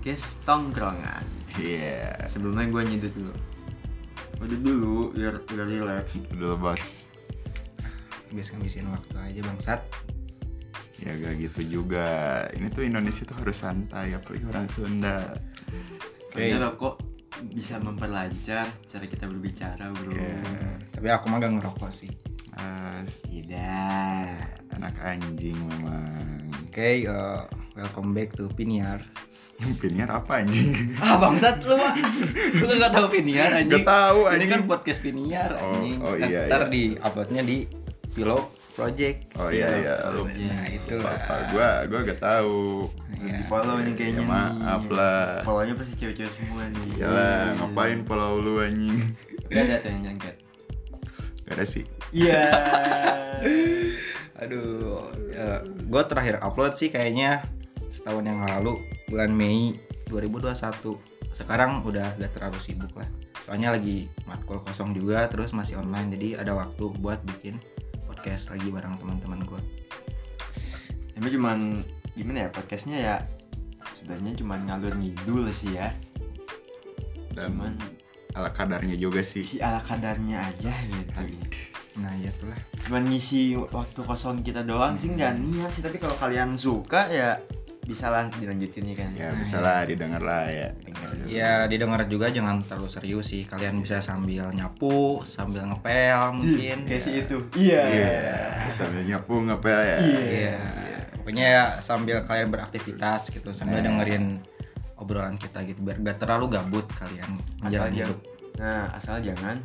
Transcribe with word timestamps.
podcast 0.00 0.40
tongkrongan. 0.48 1.20
Iya. 1.60 2.24
Sebelumnya 2.24 2.72
gue 2.72 2.82
nyedut 2.88 3.12
dulu. 3.12 3.36
Nyedut 4.40 4.60
dulu 4.64 4.96
biar 5.12 5.44
biar 5.44 5.68
relax. 5.68 6.16
Dulu 6.32 6.56
bos. 6.56 7.12
Biasa 8.32 8.56
ngabisin 8.56 8.88
waktu 8.88 9.12
aja 9.20 9.40
bangsat. 9.44 9.80
Ya 11.04 11.12
gak 11.20 11.36
gitu 11.36 11.84
juga. 11.84 12.08
Ini 12.56 12.72
tuh 12.72 12.88
Indonesia 12.88 13.28
tuh 13.28 13.44
harus 13.44 13.60
santai 13.60 14.16
apalagi 14.16 14.48
orang 14.48 14.72
Sunda. 14.72 15.36
Kayaknya 16.32 16.72
rokok 16.72 16.96
bisa 17.52 17.76
memperlancar 17.76 18.72
cara 18.88 19.04
kita 19.04 19.28
berbicara, 19.28 19.84
bro. 19.92 20.16
Iya. 20.16 20.40
Tapi 20.96 21.08
aku 21.12 21.28
mah 21.28 21.44
gak 21.44 21.60
ngerokok 21.60 21.92
sih. 21.92 22.08
As, 22.56 23.28
Tidak. 23.28 24.64
anak 24.80 24.96
anjing 25.04 25.60
memang. 25.60 26.48
Oke, 26.72 27.04
eh, 27.04 27.59
welcome 27.76 28.10
back 28.12 28.34
to 28.34 28.48
Piniar. 28.50 29.00
Piniar 29.82 30.08
apa 30.10 30.40
anjing? 30.40 30.72
Ah 31.04 31.20
bangsat 31.20 31.60
lu 31.62 31.76
mah. 31.76 31.92
Lu 32.56 32.72
gak 32.72 32.92
tahu 32.92 33.06
Piniar 33.10 33.52
anjing. 33.54 33.76
Gak 33.76 33.86
tahu 33.86 34.20
Ini 34.24 34.32
anjing. 34.34 34.50
kan 34.50 34.60
podcast 34.66 35.00
Piniar 35.00 35.50
Oh, 35.54 35.76
anjing. 35.76 35.98
oh, 36.00 36.14
iya, 36.16 36.48
Ntar 36.48 36.62
iya. 36.66 36.72
di 36.72 36.82
uploadnya 36.96 37.42
di 37.44 37.58
Pillow 38.10 38.40
Project. 38.72 39.36
Oh 39.36 39.52
iya 39.52 39.68
iya. 39.76 39.94
Lu 40.08 40.24
Nah, 40.24 40.64
itulah. 40.66 41.12
apa? 41.12 41.34
Gua 41.52 41.68
gua 41.86 42.00
gak 42.02 42.20
tahu. 42.20 42.88
Iya. 43.20 43.36
Di 43.36 43.42
follow 43.46 43.76
ini 43.78 43.92
kayaknya 43.92 44.24
Ya, 44.24 44.30
maaf 44.30 44.82
nih. 44.82 44.96
lah. 44.96 45.24
Follownya 45.44 45.74
pasti 45.76 45.92
cewek-cewek 45.94 46.32
semua 46.32 46.62
nih. 46.66 46.88
Iyalah, 46.96 47.42
ngapain 47.60 48.00
follow 48.02 48.40
lu 48.40 48.54
anjing? 48.58 48.96
Gak 49.46 49.60
ada 49.60 49.76
tuh 49.78 49.88
yang 49.90 50.02
nyangket. 50.08 50.36
Gak 51.44 51.54
ada 51.54 51.64
sih. 51.68 51.84
Iya. 52.10 52.42
Aduh, 54.40 55.12
gue 55.84 56.02
terakhir 56.08 56.40
upload 56.40 56.72
sih 56.72 56.88
kayaknya 56.88 57.44
setahun 57.90 58.24
yang 58.24 58.40
lalu 58.46 58.80
bulan 59.10 59.34
Mei 59.34 59.74
2021. 60.08 60.94
Sekarang 61.34 61.82
udah 61.82 62.14
gak 62.16 62.32
terlalu 62.38 62.58
sibuk 62.62 62.94
lah. 62.94 63.06
Soalnya 63.46 63.74
lagi 63.74 64.06
matkul 64.30 64.62
kosong 64.62 64.94
juga, 64.94 65.26
terus 65.26 65.50
masih 65.50 65.78
online, 65.82 66.14
jadi 66.14 66.42
ada 66.42 66.54
waktu 66.54 66.94
buat 67.02 67.18
bikin 67.26 67.58
podcast 68.06 68.50
lagi 68.54 68.70
bareng 68.70 68.96
teman-teman 69.02 69.42
gue. 69.42 69.60
Tapi 71.18 71.28
cuman 71.36 71.82
gimana 72.14 72.46
ya 72.46 72.50
podcastnya 72.50 72.96
ya 72.98 73.16
sebenarnya 73.94 74.32
cuman 74.40 74.58
ngalur 74.70 74.94
ngidul 74.96 75.50
sih 75.50 75.76
ya. 75.76 75.90
Dan 77.34 77.54
Cuman 77.58 77.74
ala 78.34 78.50
kadarnya 78.54 78.94
juga 78.94 79.26
sih. 79.26 79.42
si 79.42 79.56
ala 79.58 79.82
kadarnya 79.82 80.38
aja 80.46 80.70
gitu. 80.86 81.22
Nah, 81.98 82.14
ya 82.22 82.30
itulah. 82.30 82.56
cuman 82.86 83.02
ngisi 83.06 83.54
waktu 83.58 84.00
kosong 84.02 84.40
kita 84.40 84.62
doang 84.64 84.96
sih 84.96 85.12
nggak 85.12 85.36
niat 85.36 85.70
sih 85.70 85.82
tapi 85.84 86.00
kalau 86.00 86.16
kalian 86.16 86.56
suka 86.56 87.06
ya 87.12 87.38
bisa 87.90 88.06
lah 88.06 88.30
dilanjutin 88.30 88.86
nih 88.86 88.94
kan 88.94 89.10
Ya 89.18 89.28
bisa 89.34 89.58
lah 89.58 89.82
didengar 89.82 90.22
lah 90.22 90.46
ya. 90.46 90.70
Dengar. 90.78 91.10
Ya 91.26 91.52
didengar 91.66 92.06
juga 92.06 92.30
jangan 92.30 92.62
terlalu 92.62 92.86
serius 92.86 93.26
sih. 93.28 93.42
Kalian 93.42 93.82
bisa 93.82 93.98
sambil 93.98 94.46
nyapu, 94.54 95.26
sambil 95.26 95.66
ngepel 95.66 96.38
mungkin. 96.38 96.86
kayak 96.86 97.02
si 97.02 97.26
itu 97.26 97.36
iya 97.58 97.82
Iya. 97.90 98.14
Sambil 98.70 99.02
nyapu 99.02 99.42
ngepel 99.42 99.80
ya. 99.82 99.98
Iya. 99.98 100.56
Pokoknya 101.18 101.46
ya 101.50 101.64
sambil 101.82 102.22
kalian 102.22 102.48
beraktivitas 102.48 103.28
gitu, 103.28 103.50
sambil 103.50 103.82
Nah. 103.82 103.90
dengerin 103.90 104.38
obrolan 104.96 105.34
kita 105.34 105.64
gitu 105.64 105.80
biar 105.80 105.96
gak 105.98 106.20
terlalu 106.20 106.54
gabut 106.54 106.84
kalian 106.92 107.40
menjalani 107.58 108.04
hidup. 108.04 108.20
nah 108.60 108.92
asal 108.92 109.16
jangan 109.24 109.56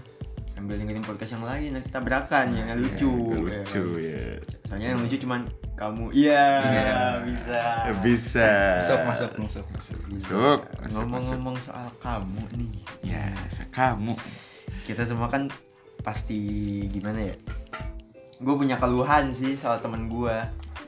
sambil 0.56 0.76
dengerin 0.76 1.04
podcast 1.04 1.32
yang 1.32 1.44
lain 1.44 1.70
nanti 1.72 1.90
tabrakan 1.90 2.48
yang 2.50 2.68
lucu 2.74 3.12
Gak 3.12 3.36
ya 3.36 3.60
lucu 3.60 3.84
kan? 3.84 4.00
ya. 4.02 4.24
soalnya 4.66 4.88
yang 4.90 5.00
lucu 5.00 5.18
cuman 5.20 5.42
kamu 5.76 6.06
iya 6.10 6.48
Iya. 6.64 7.00
bisa 7.22 7.62
Ya, 7.84 7.94
Bisa. 8.00 8.50
Masuk, 8.80 9.00
masuk, 9.06 9.32
masuk. 9.36 9.66
Masuk. 9.70 10.00
Masuk. 10.08 10.08
Masuk. 10.08 10.60
masuk. 10.80 11.00
ngomong-ngomong 11.04 11.56
soal 11.60 11.88
kamu 12.00 12.42
nih 12.56 12.72
Ya, 13.04 13.28
kamu. 13.70 14.16
kita 14.88 15.04
semua 15.04 15.28
kan 15.28 15.52
pasti 16.00 16.40
gimana 16.88 17.20
ya 17.20 17.36
gue 18.36 18.56
punya 18.56 18.76
keluhan 18.76 19.32
sih 19.32 19.54
soal 19.54 19.78
temen 19.78 20.08
gue 20.08 20.36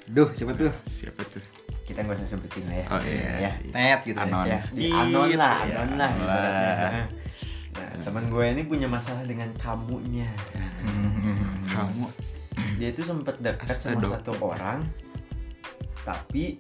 Duh, 0.08 0.32
siapa 0.32 0.56
tuh? 0.56 0.72
Siapa 0.86 1.20
tuh? 1.28 1.44
kita 1.84 2.04
nggak 2.04 2.20
usah 2.20 2.28
sebutin 2.30 2.64
lah 2.64 2.78
ya 2.78 2.86
Oh 2.90 3.00
iya. 3.02 3.32
ya 3.40 3.52
Net 3.70 4.00
gitu 4.04 4.20
Anon. 4.20 4.44
ya. 4.44 4.56
ya 4.56 4.62
di 4.72 4.88
anon 4.88 5.28
lah 5.34 5.56
Iya, 5.64 5.76
anon 5.78 5.92
lah 5.96 6.10
anon 6.12 6.28
lah. 6.28 7.06
Nah 7.78 8.02
teman 8.02 8.26
gue 8.28 8.46
ini 8.48 8.64
punya 8.64 8.86
masalah 8.86 9.22
dengan 9.22 9.48
kamunya. 9.56 10.26
Kamu. 11.70 12.10
dia 12.76 12.90
tuh 12.90 13.06
sempet 13.06 13.38
dekat 13.38 13.70
sama 13.70 14.02
satu 14.04 14.34
orang 14.40 14.82
tapi 16.02 16.58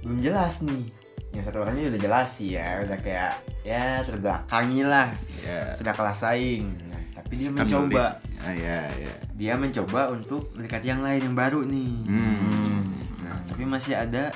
belum 0.00 0.18
jelas 0.20 0.58
nih 0.60 0.90
yang 1.30 1.44
satu 1.44 1.60
orangnya 1.60 1.86
udah 1.88 2.00
jelas 2.00 2.28
sih 2.32 2.54
ya 2.54 2.82
udah 2.82 2.98
kayak 2.98 3.32
ya 3.62 4.02
terbelakangi 4.02 4.82
lah 4.82 5.12
Ya. 5.38 5.70
sudah 5.74 5.94
kelas 5.94 6.18
saing 6.18 6.66
nah, 6.84 6.98
tapi 7.14 7.32
dia 7.32 7.46
Skandalit. 7.46 7.62
mencoba 7.88 8.04
Ah, 8.38 8.50
ya, 8.52 8.86
ya. 8.92 9.12
dia 9.32 9.54
mencoba 9.54 10.10
untuk 10.10 10.50
mendekati 10.52 10.86
yang 10.88 11.00
lain 11.00 11.22
yang 11.22 11.36
baru 11.36 11.62
nih 11.62 11.94
Hmm. 12.04 12.82
nah 13.22 13.38
tapi 13.44 13.62
masih 13.62 13.94
ada 13.94 14.34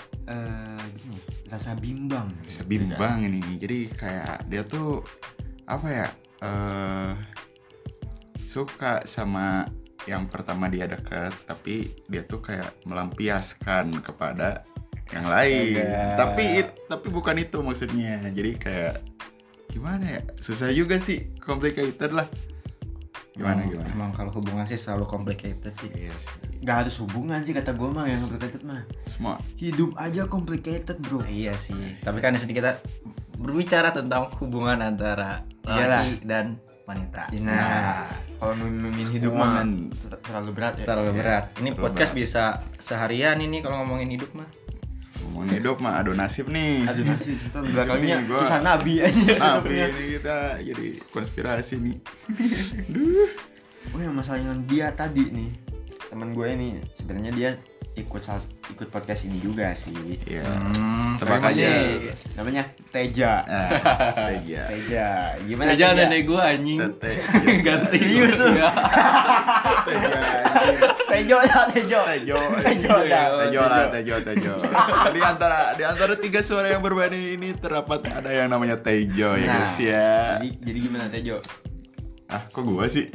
gini, 0.94 1.18
rasa 1.46 1.74
bimbang 1.74 2.30
Bisa 2.40 2.62
bimbang 2.62 3.20
ini. 3.20 3.42
Jadi 3.56 3.90
kayak 3.90 4.46
dia 4.46 4.62
tuh 4.62 5.02
apa 5.72 5.88
ya? 5.88 6.08
eh 6.42 7.12
suka 8.42 9.06
sama 9.06 9.64
yang 10.04 10.26
pertama 10.26 10.66
dia 10.66 10.84
dekat, 10.84 11.30
tapi 11.46 11.94
dia 12.10 12.20
tuh 12.22 12.42
kayak 12.42 12.74
melampiaskan 12.82 14.02
kepada 14.02 14.66
yang 15.14 15.24
lain. 15.24 15.78
Astaga. 15.78 16.18
Tapi 16.18 16.44
it- 16.58 16.76
tapi 16.90 17.06
bukan 17.08 17.36
itu 17.38 17.58
maksudnya. 17.62 18.18
Jadi 18.26 18.50
kayak 18.58 18.98
gimana 19.70 20.18
ya? 20.18 20.20
Susah 20.36 20.74
juga 20.74 20.98
sih, 20.98 21.30
complicated 21.38 22.10
lah. 22.10 22.26
Gimana 23.32 23.64
Emang- 23.64 23.70
gimana? 23.72 23.88
Emang 23.94 24.10
kalau 24.12 24.30
hubungan 24.34 24.66
sih 24.66 24.76
selalu 24.76 25.08
complicated 25.08 25.72
sih. 25.80 25.88
Iya 25.94 26.12
sih. 26.20 26.36
Gak 26.60 26.84
harus 26.84 26.94
hubungan 27.00 27.40
sih 27.40 27.56
kata 27.56 27.72
gue 27.72 27.88
mah 27.88 28.04
yang 28.04 28.20
complicated 28.20 28.62
mah 28.62 28.84
Semua 29.08 29.40
hidup 29.56 29.96
aja 29.96 30.28
complicated 30.28 31.00
bro 31.00 31.24
Iya 31.24 31.56
sih. 31.56 31.96
Tapi 32.04 32.20
kan 32.20 32.36
di 32.36 32.40
sini 32.42 32.52
kita 32.52 32.76
berbicara 33.34 33.90
tentang 33.90 34.28
hubungan 34.36 34.78
antara 34.78 35.44
laki 35.62 36.20
dan 36.22 36.58
wanita. 36.82 37.30
Nah, 37.38 38.10
kalau 38.36 38.58
mimin 38.58 39.08
hidup 39.08 39.32
mah 39.32 39.62
ter- 39.62 40.20
terlalu 40.20 40.50
berat 40.52 40.74
ya. 40.76 40.84
terlalu 40.84 41.08
Iya, 41.08 41.18
berat. 41.18 41.44
Ini 41.54 41.68
terlalu 41.70 41.82
podcast 41.82 42.10
berat. 42.10 42.20
bisa 42.20 42.44
seharian 42.76 43.38
ini 43.38 43.60
kalau 43.60 43.80
ngomongin 43.80 44.10
hidup 44.10 44.32
mah. 44.34 44.48
ngomongin 45.22 45.62
hidup 45.62 45.78
mah 45.78 46.02
ado 46.02 46.10
nasib 46.12 46.50
nih. 46.50 46.82
Aduh 46.82 47.06
nasi 47.06 47.38
itu 47.38 47.46
Di 47.54 47.70
belakangnya 47.70 48.26
gua- 48.26 48.42
kisah 48.42 48.58
nabi 48.60 48.94
aja. 48.98 49.32
Tapi 49.38 49.54
tutupnya. 49.70 49.86
ini 49.88 50.02
kita 50.12 50.36
jadi 50.60 50.86
konspirasi 51.08 51.74
nih. 51.78 51.96
Oh 53.90 53.98
yang 53.98 54.14
masalah 54.14 54.40
yang 54.40 54.62
dia 54.64 54.88
tadi 54.90 55.26
nih 55.28 55.50
teman 56.06 56.32
gue 56.32 56.46
ini 56.46 56.68
sebenarnya 56.94 57.32
dia 57.32 57.50
ikut 57.92 58.24
sal- 58.24 58.40
ikut 58.66 58.88
podcast 58.88 59.28
ini 59.28 59.36
juga 59.36 59.68
sih. 59.72 59.92
Iya. 60.24 60.40
Hmm, 60.48 61.20
Tebak 61.20 61.44
Namanya- 61.44 61.52
aja. 61.52 62.12
Namanya 62.34 62.62
Teja. 62.88 63.32
Ah, 63.44 63.68
iya. 64.38 64.64
Teja. 64.72 65.06
Gimana 65.38 65.68
Teja 65.72 65.86
Teja? 65.90 65.98
nenek 66.00 66.22
gua 66.24 66.40
anjing. 66.48 66.78
Tete. 66.80 67.12
Ganti 67.68 67.98
Serius 68.00 68.32
lu? 68.34 68.46
Iya. 68.48 68.70
Teja. 69.88 70.20
Tejo 71.04 71.36
lah 71.38 71.64
Tejo. 71.68 72.00
Tejo. 72.00 72.38
Tejo 72.64 72.94
dah. 73.04 73.24
Tejo 73.44 73.60
lah, 73.62 73.84
Tejo, 73.92 74.14
Tejo. 74.24 74.54
Di 75.12 75.20
antara 75.20 75.58
di 75.76 75.84
antara 75.84 76.14
tiga 76.16 76.40
suara 76.40 76.72
yang 76.72 76.80
berbeda 76.80 77.12
ini 77.12 77.52
terdapat 77.52 78.08
ada 78.08 78.32
yang 78.32 78.48
namanya 78.48 78.80
Tejo 78.80 79.36
ya 79.36 79.44
Nah, 79.44 79.56
guys 79.60 79.76
ya. 79.76 80.08
Jadi, 80.40 80.48
jadi 80.58 80.78
gimana 80.80 81.06
Tejo? 81.06 81.36
Ah, 82.26 82.40
kok 82.48 82.64
gua 82.64 82.88
sih? 82.88 83.12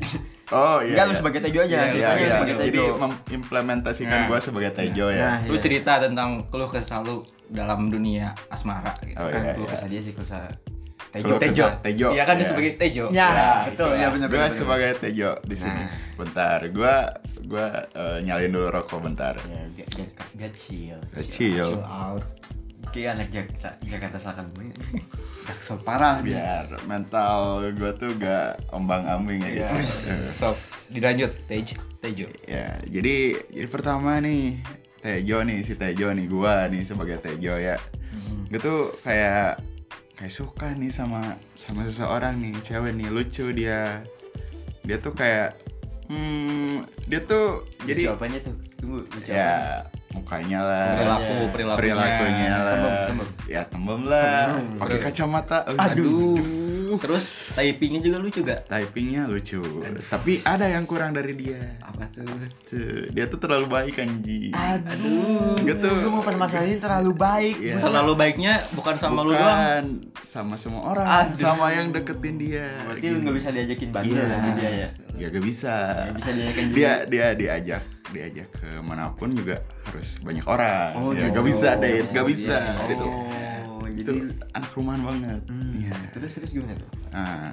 Oh 0.48 0.80
iya. 0.80 0.96
Enggak 0.96 1.06
lu 1.06 1.12
iya. 1.12 1.20
sebagai 1.20 1.40
Tejo 1.44 1.60
aja. 1.60 1.68
Iya, 1.68 1.84
Iya, 1.92 2.10
iya. 2.16 2.30
sebagai 2.32 2.56
Jadi 2.56 2.70
Tejo. 2.72 2.86
mengimplementasikan 2.98 4.20
Nah. 4.24 4.28
gua 4.32 4.40
sebagai 4.40 4.72
Tejo 4.72 5.08
Nah, 5.12 5.16
ya. 5.16 5.30
Lu 5.44 5.56
iya. 5.56 5.64
cerita 5.64 5.92
tentang 6.00 6.30
keluh 6.48 6.70
kesah 6.72 7.04
lu 7.04 7.28
dalam 7.52 7.92
dunia 7.92 8.32
asmara 8.48 8.96
gitu. 9.04 9.20
Oh 9.20 9.28
kan 9.28 9.42
iya. 9.44 9.54
tuh 9.56 9.64
iya. 9.64 9.72
kesah 9.76 9.88
dia 9.88 10.02
sih 10.02 10.14
kesah 10.16 10.48
Tejo. 11.08 11.36
Keluh 11.36 11.40
Tejo. 11.40 11.66
Tejo. 11.84 12.08
Iya 12.16 12.24
kan 12.24 12.36
dia 12.36 12.44
Iya. 12.44 12.52
sebagai 12.52 12.72
Tejo. 12.80 13.06
Ya, 13.12 13.28
Ya, 13.28 13.52
betul 13.68 13.92
gitu 13.92 14.00
ya 14.00 14.08
benar 14.12 14.28
Gue 14.32 14.48
sebagai 14.48 14.92
Tejo 14.96 15.32
di 15.44 15.56
sini. 15.56 15.82
Nah. 15.84 15.92
Bentar, 16.16 16.60
gua 16.72 16.96
gua 17.44 17.66
eh, 17.92 18.18
nyalain 18.24 18.52
dulu 18.52 18.68
rokok 18.72 19.00
bentar. 19.04 19.36
Ya, 19.44 19.62
get, 19.76 19.88
get, 19.96 20.10
get 20.36 20.54
chill. 20.56 21.00
Kecil. 21.12 21.76
Chill 21.76 21.84
out. 21.84 22.24
Kayak 22.94 23.10
anak 23.20 23.28
Jakarta, 23.30 23.70
Jakarta 23.84 24.18
Selatan 24.18 24.46
gue. 24.56 24.72
Jaksel 25.48 25.78
parah 25.82 26.20
nih. 26.20 26.36
Biar 26.36 26.66
mental 26.86 27.64
gua 27.78 27.92
tuh 27.96 28.12
gak 28.20 28.68
ombang-ambing 28.76 29.44
ya 29.48 29.64
Iya. 29.64 29.68
guys. 29.80 30.12
So, 30.36 30.52
dilanjut 30.92 31.32
Tej 31.48 31.78
Tejo. 32.04 32.28
Ya, 32.46 32.78
jadi 32.86 33.42
jadi 33.50 33.68
pertama 33.68 34.20
nih 34.20 34.60
Tejo 35.00 35.42
nih 35.44 35.60
si 35.64 35.74
Tejo 35.80 36.12
nih 36.12 36.28
gua 36.28 36.68
nih 36.68 36.84
sebagai 36.84 37.18
Tejo 37.20 37.56
ya. 37.56 37.80
Gue 38.48 38.60
tuh 38.60 38.96
kayak 39.04 39.60
kayak 40.16 40.34
suka 40.34 40.72
nih 40.74 40.90
sama 40.90 41.36
sama 41.54 41.84
seseorang 41.84 42.40
nih 42.40 42.56
cewek 42.64 42.96
nih 42.96 43.08
lucu 43.12 43.52
dia. 43.52 44.02
Dia 44.88 44.98
tuh 45.00 45.12
kayak 45.12 45.56
hmm 46.08 46.88
dia 47.08 47.20
tuh 47.20 47.68
Jadi 47.84 48.08
jadi 48.08 48.16
apanya 48.16 48.40
tuh? 48.44 48.56
Tunggu, 48.80 49.00
lucu 49.04 49.30
apanya? 49.32 49.84
Ya 50.18 50.20
mukanya 50.20 50.60
lah 50.60 50.88
perilaku 50.98 51.22
Iya. 51.38 51.48
perilakunya. 51.54 51.78
perilakunya 51.78 52.54
lah. 52.58 52.74
Tembem, 52.74 53.06
tembem. 53.06 53.28
ya 53.46 53.62
tembem 53.70 54.02
lah. 54.04 54.42
Pakai 54.82 55.00
kacamata. 55.00 55.58
Aduh. 55.70 56.66
Terus 56.98 57.24
typingnya 57.52 58.00
juga 58.00 58.18
lucu 58.18 58.40
gak 58.42 58.66
typingnya 58.66 59.28
lucu. 59.28 59.60
Tapi 60.08 60.40
ada 60.42 60.66
yang 60.66 60.88
kurang 60.88 61.12
dari 61.12 61.36
dia. 61.36 61.76
Apa 61.84 62.08
tuh? 62.10 62.24
Tuh 62.64 63.12
dia 63.12 63.28
tuh 63.28 63.38
terlalu 63.38 63.68
baik 63.68 64.00
anjing. 64.00 64.56
Aduh, 64.56 65.60
Gitu. 65.60 65.84
Lu 65.84 66.10
mau 66.10 66.24
permasalahin 66.24 66.80
terlalu 66.80 67.12
baik. 67.14 67.56
Iya. 67.60 67.84
terlalu 67.84 68.14
baiknya 68.16 68.64
bukan 68.72 68.96
sama 68.96 69.22
lu 69.22 69.36
doang. 69.36 69.44
Bukan, 69.44 69.84
sama 70.24 70.56
semua 70.56 70.82
orang. 70.88 71.08
Aduh. 71.08 71.36
sama 71.36 71.76
yang 71.76 71.92
deketin 71.92 72.40
dia. 72.40 72.72
Berarti 72.88 73.06
lu 73.12 73.18
nggak 73.22 73.36
bisa 73.36 73.50
diajakin 73.52 73.90
bandel 73.92 74.16
Iya. 74.16 74.26
sama 74.32 74.50
dia 74.56 74.72
ya. 74.72 74.90
ya 75.18 75.28
gak 75.28 75.44
bisa. 75.44 75.76
Nggak 76.08 76.18
bisa 76.18 76.30
diajakin 76.32 76.66
dia 76.72 76.92
dia 77.04 77.26
diajak 77.36 77.82
diajak 78.10 78.48
ke 78.54 78.70
mana 78.80 79.12
pun 79.12 79.32
juga 79.32 79.60
harus 79.84 80.20
banyak 80.20 80.46
orang 80.46 80.92
Oh, 80.96 81.12
ya, 81.12 81.28
gitu. 81.28 81.36
gak 81.36 81.46
bisa 81.46 81.70
deh 81.76 81.96
Nggak 82.00 82.14
gak 82.14 82.26
bisa 82.28 82.56
Oh, 82.58 82.88
itu 82.88 83.06
itu 83.98 84.12
jadi 84.12 84.20
anak 84.54 84.72
rumahan 84.74 85.02
banget 85.02 85.42
Hmm, 85.48 85.72
Iya. 85.74 85.96
Terus 86.12 86.32
terus 86.34 86.52
gimana 86.52 86.74
tuh? 86.76 86.90
nah 87.08 87.50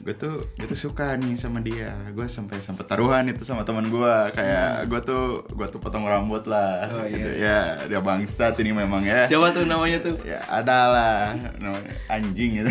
gue 0.00 0.14
tuh 0.16 0.40
gue 0.56 0.66
tuh 0.66 0.80
suka 0.88 1.12
nih 1.20 1.36
sama 1.36 1.60
dia. 1.60 1.92
Gue 2.16 2.24
sampai 2.24 2.56
sempet 2.64 2.88
taruhan 2.88 3.28
itu 3.28 3.44
sama 3.44 3.68
teman 3.68 3.92
gue 3.92 4.14
kayak 4.32 4.88
gue 4.88 5.00
tuh 5.04 5.44
gue 5.44 5.66
tuh 5.68 5.76
potong 5.76 6.08
rambut 6.08 6.48
lah. 6.48 6.88
Oh, 6.88 7.04
iya. 7.04 7.12
gitu. 7.12 7.30
Ya 7.36 7.58
dia 7.84 8.00
bangsat 8.00 8.56
ini 8.64 8.72
memang 8.72 9.04
ya. 9.04 9.28
Siapa 9.28 9.52
tuh 9.52 9.68
namanya 9.68 10.00
tuh? 10.00 10.16
Ya 10.24 10.40
ada 10.48 10.78
lah. 10.88 11.20
Namanya 11.60 11.92
anjing 12.08 12.64
gitu. 12.64 12.70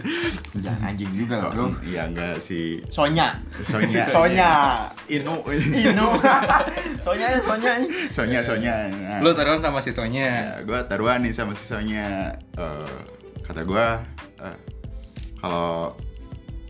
Jangan 0.64 0.92
anjing 0.92 1.10
juga 1.16 1.34
lah, 1.40 1.50
Bro. 1.56 1.80
iya 1.88 2.04
enggak 2.04 2.36
sih. 2.44 2.84
Sonya. 2.92 3.40
Sonya. 3.64 4.04
Sonya. 4.14 4.52
Inu. 5.08 5.40
Ino. 5.72 6.08
Sonya 7.04 7.28
Sonya. 7.40 7.72
Sonya 8.12 8.40
Sonya. 8.44 8.74
Nah, 8.92 9.18
lu 9.24 9.32
taruhan 9.32 9.64
sama 9.64 9.80
si 9.80 9.90
Sonya. 9.96 10.26
Ya, 10.28 10.54
gue 10.68 10.78
taruhan 10.84 11.24
nih 11.24 11.32
sama 11.32 11.56
si 11.56 11.64
Sonya. 11.64 12.36
Eh, 12.60 12.96
kata 13.40 13.64
gue 13.64 13.86
eh, 14.44 14.58
kalau 15.40 15.94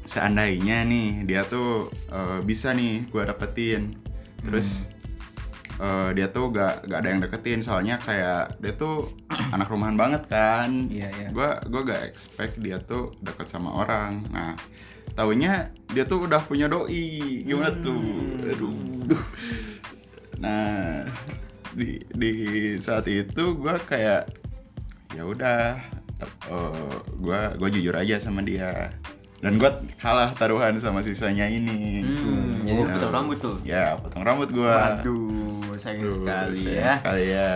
seandainya 0.08 0.88
nih 0.88 1.28
dia 1.28 1.44
tuh 1.44 1.92
eh, 2.08 2.40
bisa 2.40 2.72
nih 2.72 3.04
gue 3.12 3.22
dapetin. 3.28 3.92
Terus 4.40 4.88
eh, 5.76 6.10
dia 6.16 6.32
tuh 6.32 6.48
gak, 6.48 6.88
gak 6.88 6.98
ada 7.04 7.08
yang 7.12 7.20
deketin. 7.20 7.60
Soalnya 7.60 8.00
kayak 8.00 8.56
dia 8.56 8.72
tuh 8.72 9.12
anak 9.54 9.68
rumahan 9.68 10.00
banget 10.00 10.24
kan. 10.24 10.88
Iya 10.88 11.12
iya. 11.12 11.28
Gue 11.28 11.50
gue 11.68 11.80
gak 11.84 12.08
expect 12.08 12.56
dia 12.64 12.80
tuh 12.80 13.12
deket 13.20 13.44
sama 13.52 13.68
orang. 13.84 14.24
Nah 14.32 14.56
taunya 15.12 15.68
dia 15.92 16.08
tuh 16.08 16.24
udah 16.24 16.40
punya 16.40 16.72
doi. 16.72 17.44
Gimana 17.44 17.76
tuh? 17.84 18.00
Aduh. 18.48 18.72
Nah 20.40 21.04
di 21.76 22.00
di 22.16 22.32
saat 22.80 23.04
itu 23.04 23.60
gue 23.60 23.76
kayak 23.84 24.24
ya 25.12 25.22
udah 25.22 25.76
gue 27.20 27.40
gue 27.60 27.68
jujur 27.78 27.94
aja 27.94 28.16
sama 28.18 28.42
dia 28.42 28.90
dan 29.38 29.54
gue 29.54 29.70
kalah 29.96 30.34
taruhan 30.34 30.74
sama 30.76 30.98
sisanya 30.98 31.46
ini 31.46 32.02
Hmm, 32.02 32.66
jadi 32.66 32.80
Nah, 32.80 32.94
potong 32.96 33.14
rambut 33.14 33.38
tuh. 33.38 33.56
ya 33.62 33.94
potong 33.94 34.22
rambut 34.22 34.48
gue 34.48 34.66
Waduh, 34.66 35.74
sayang 35.76 36.10
sekali 36.16 36.56
sayang 36.56 36.82
ya. 36.82 36.92
sekali 36.98 37.24
ya. 37.28 37.52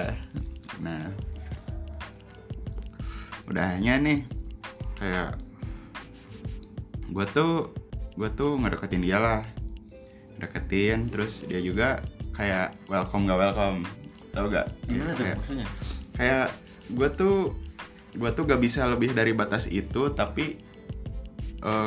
Nah, 0.79 1.03
udahnya 3.45 3.95
nih 3.99 4.19
kayak 4.95 5.35
gue 7.09 7.27
tuh 7.29 7.75
gue 8.13 8.29
tuh 8.31 8.57
ngedeketin 8.57 9.03
dia 9.03 9.19
lah, 9.19 9.41
deketin 10.39 11.09
terus 11.09 11.43
dia 11.43 11.59
juga 11.59 12.01
kayak 12.33 12.77
welcome 12.87 13.27
gak 13.27 13.41
welcome, 13.41 13.79
tau 14.31 14.47
gak? 14.47 14.69
Gimana 14.85 15.13
tuh 15.13 15.21
kayak, 15.21 15.37
maksudnya? 15.37 15.67
kayak 16.15 16.47
gue 16.89 17.09
tuh 17.11 17.37
gue 18.13 18.31
tuh 18.31 18.45
gak 18.45 18.61
bisa 18.61 18.85
lebih 18.87 19.11
dari 19.11 19.33
batas 19.33 19.67
itu 19.67 20.09
tapi 20.11 20.61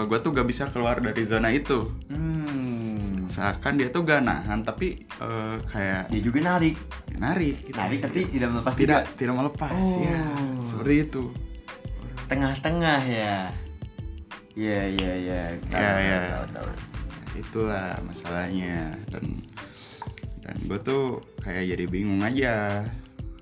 gue 0.06 0.18
tuh 0.18 0.32
gak 0.32 0.46
bisa 0.46 0.64
keluar 0.68 0.98
dari 0.98 1.22
zona 1.22 1.50
itu 1.50 1.92
Hmm. 2.08 3.26
seakan 3.26 3.76
dia 3.76 3.90
tuh 3.90 4.02
gak 4.02 4.22
nahan 4.22 4.62
tapi 4.62 5.02
eh, 5.04 5.58
kayak 5.66 6.08
Dia 6.10 6.22
juga 6.22 6.40
narik. 6.46 6.78
narik 7.16 7.56
gitu. 7.64 7.76
Narik 7.76 8.00
tapi 8.02 8.20
tidak 8.30 8.50
melepas 8.52 8.74
tidak 8.74 9.02
juga. 9.04 9.18
tidak 9.18 9.36
melepas 9.36 9.74
Oh. 9.74 10.00
ya 10.00 10.22
seperti 10.62 10.96
itu 11.04 11.24
Tengah-tengah 12.26 13.02
ya. 13.04 13.54
Iya 14.52 14.82
iya 14.88 15.12
iya. 15.16 15.42
Tahu, 15.62 15.78
Iya, 15.78 15.92
iya. 16.00 16.18
tahu, 16.26 16.46
tahu. 16.56 16.70
itulah 17.36 17.92
masalahnya 18.02 18.96
dan 19.10 19.44
dan 20.40 20.56
gue 20.62 20.80
tuh 20.80 21.04
kayak 21.38 21.68
jadi 21.68 21.86
bingung 21.86 22.22
aja 22.22 22.88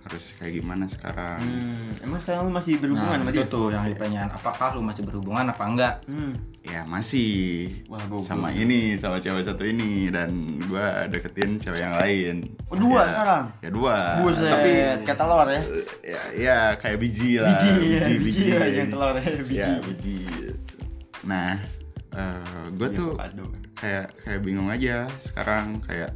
harus 0.04 0.36
kayak 0.36 0.54
gimana 0.56 0.84
sekarang 0.86 1.40
Hmm, 1.40 1.88
emang 2.02 2.20
sekarang 2.20 2.44
lu 2.44 2.52
masih 2.52 2.76
berhubungan 2.76 3.08
nah 3.10 3.20
sama 3.20 3.32
itu 3.32 3.40
dia? 3.40 3.48
tuh 3.48 3.68
yang 3.70 3.84
ditanyain 3.86 4.30
apakah 4.30 4.68
lu 4.72 4.82
masih 4.82 5.02
berhubungan 5.02 5.46
apa 5.46 5.64
enggak 5.64 5.94
Hmm. 6.04 6.34
ya 6.62 6.84
masih 6.84 7.32
Wah, 7.86 8.04
gua 8.04 8.20
sama 8.20 8.52
ini 8.52 8.96
sama 8.96 9.18
cewek 9.18 9.42
satu 9.42 9.64
ini 9.64 10.08
dan 10.08 10.32
gue 10.60 10.86
deketin 11.10 11.56
cewek 11.56 11.80
yang 11.80 11.96
lain 11.96 12.36
Oh, 12.68 12.76
dua 12.76 13.00
Ya, 13.00 13.10
sekarang? 13.10 13.44
ya 13.58 13.70
dua 13.70 13.96
Buset, 14.20 14.50
tapi 14.50 14.72
kayak 15.02 15.18
telur 15.18 15.46
ya. 15.46 15.62
ya, 16.04 16.22
ya 16.34 16.58
kayak 16.76 16.98
biji 16.98 17.32
lah 17.38 17.50
Biji, 17.50 17.74
ya, 17.94 18.08
biji, 18.18 18.44
ya, 18.50 18.60
yang 18.66 18.90
telur 18.90 19.14
ya, 19.14 19.32
biji. 19.38 19.56
ya 19.58 19.70
biji 19.80 20.20
nah 21.24 21.56
gue 22.70 22.86
Iya, 22.86 22.94
tuh 22.94 23.12
padu. 23.14 23.46
kayak 23.74 24.06
kayak 24.20 24.40
bingung 24.40 24.68
aja 24.68 25.08
sekarang 25.18 25.80
kayak 25.82 26.12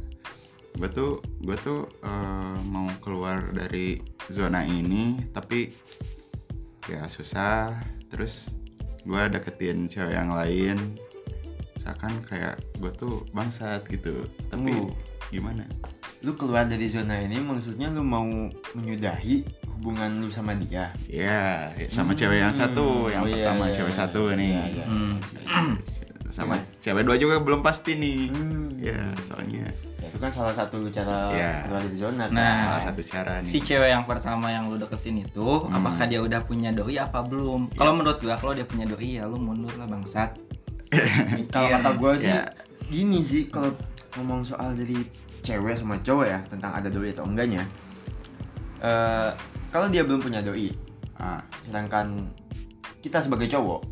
gue 0.78 0.88
tuh 0.88 1.10
gue 1.42 1.56
tuh 1.58 1.84
eh, 2.00 2.56
mau 2.64 2.86
keluar 2.98 3.50
dari 3.50 3.98
zona 4.28 4.62
ini 4.62 5.18
tapi 5.28 5.74
ya 6.86 7.04
susah 7.04 7.74
terus 8.08 8.54
gue 9.02 9.22
deketin 9.28 9.84
cewek 9.86 10.14
yang 10.14 10.30
lain 10.30 10.78
seakan 11.74 12.22
kayak 12.22 12.56
gue 12.76 12.90
tuh 12.92 13.26
bangsat 13.30 13.84
gitu 13.86 14.22
tapi 14.46 14.70
Tunggu. 14.70 14.94
gimana 15.28 15.66
Lu 16.18 16.34
keluar 16.34 16.66
dari 16.66 16.86
zona 16.86 17.14
ini 17.18 17.38
maksudnya 17.38 17.90
lu 17.90 18.02
mau 18.02 18.26
menyudahi 18.74 19.46
hubungan 19.70 20.18
lu 20.18 20.26
sama 20.28 20.50
dia? 20.52 20.90
ya 21.06 21.70
sama 21.86 22.10
Hmm. 22.10 22.18
cewek 22.18 22.38
yang 22.42 22.50
satu 22.50 23.06
yang 23.06 23.22
Oh, 23.22 23.30
iya, 23.30 23.34
pertama 23.46 23.64
iya, 23.64 23.74
cewek 23.74 23.92
iya. 23.94 24.00
satu 24.02 24.22
nih 24.34 24.50
Iya, 24.50 24.64
iya. 24.74 24.84
Hmm. 24.84 25.14
Sama 26.28 26.54
cewek 26.78 27.02
dua 27.02 27.16
juga 27.16 27.36
belum 27.38 27.60
pasti 27.60 27.94
nih 27.94 28.28
Hmm. 28.28 28.68
ya 28.76 29.00
soalnya 29.18 29.66
Ya, 29.98 30.06
itu 30.06 30.18
kan 30.18 30.30
salah 30.30 30.52
satu 30.52 30.86
cara 30.88 31.28
Iya. 31.28 31.66
keluar 31.66 31.82
dari 31.82 31.96
zona 31.96 32.24
kan. 32.24 32.32
Nah, 32.32 32.54
salah 32.62 32.82
satu 32.82 33.00
cara 33.02 33.40
nih 33.40 33.48
si 33.48 33.58
cewek 33.58 33.90
yang 33.90 34.04
pertama 34.04 34.48
yang 34.48 34.66
lu 34.66 34.76
deketin 34.76 35.20
itu 35.20 35.42
Hmm. 35.64 35.74
apakah 35.74 36.04
dia 36.04 36.20
udah 36.20 36.40
punya 36.40 36.70
doi 36.70 36.96
apa 36.96 37.20
belum 37.20 37.68
Iya. 37.68 37.76
kalau 37.76 37.92
menurut 37.94 38.18
gua 38.18 38.36
kalau 38.36 38.52
dia 38.52 38.62
punya 38.62 38.84
doi 38.84 39.10
ya 39.14 39.24
lu 39.24 39.36
mundur 39.36 39.72
lah 39.74 39.84
bangsat 39.84 40.36
kalau 41.52 41.68
kata 41.70 41.90
gue 41.92 42.12
sih 42.18 42.30
Ya. 42.30 42.48
gini 42.86 43.20
sih 43.20 43.48
kalau 43.48 43.74
ngomong 44.14 44.40
soal 44.40 44.72
dari 44.72 45.04
cewek 45.40 45.74
sama 45.74 45.98
cowok 45.98 46.26
ya 46.26 46.38
tentang 46.46 46.72
ada 46.72 46.88
doi 46.88 47.10
atau 47.10 47.24
enggaknya 47.24 47.64
eh 48.78 49.30
kalau 49.68 49.86
dia 49.86 50.00
belum 50.00 50.22
punya 50.22 50.40
doi 50.40 50.70
ah 51.16 51.42
sedangkan 51.60 52.30
kita 52.98 53.18
sebagai 53.18 53.50
cowok 53.50 53.82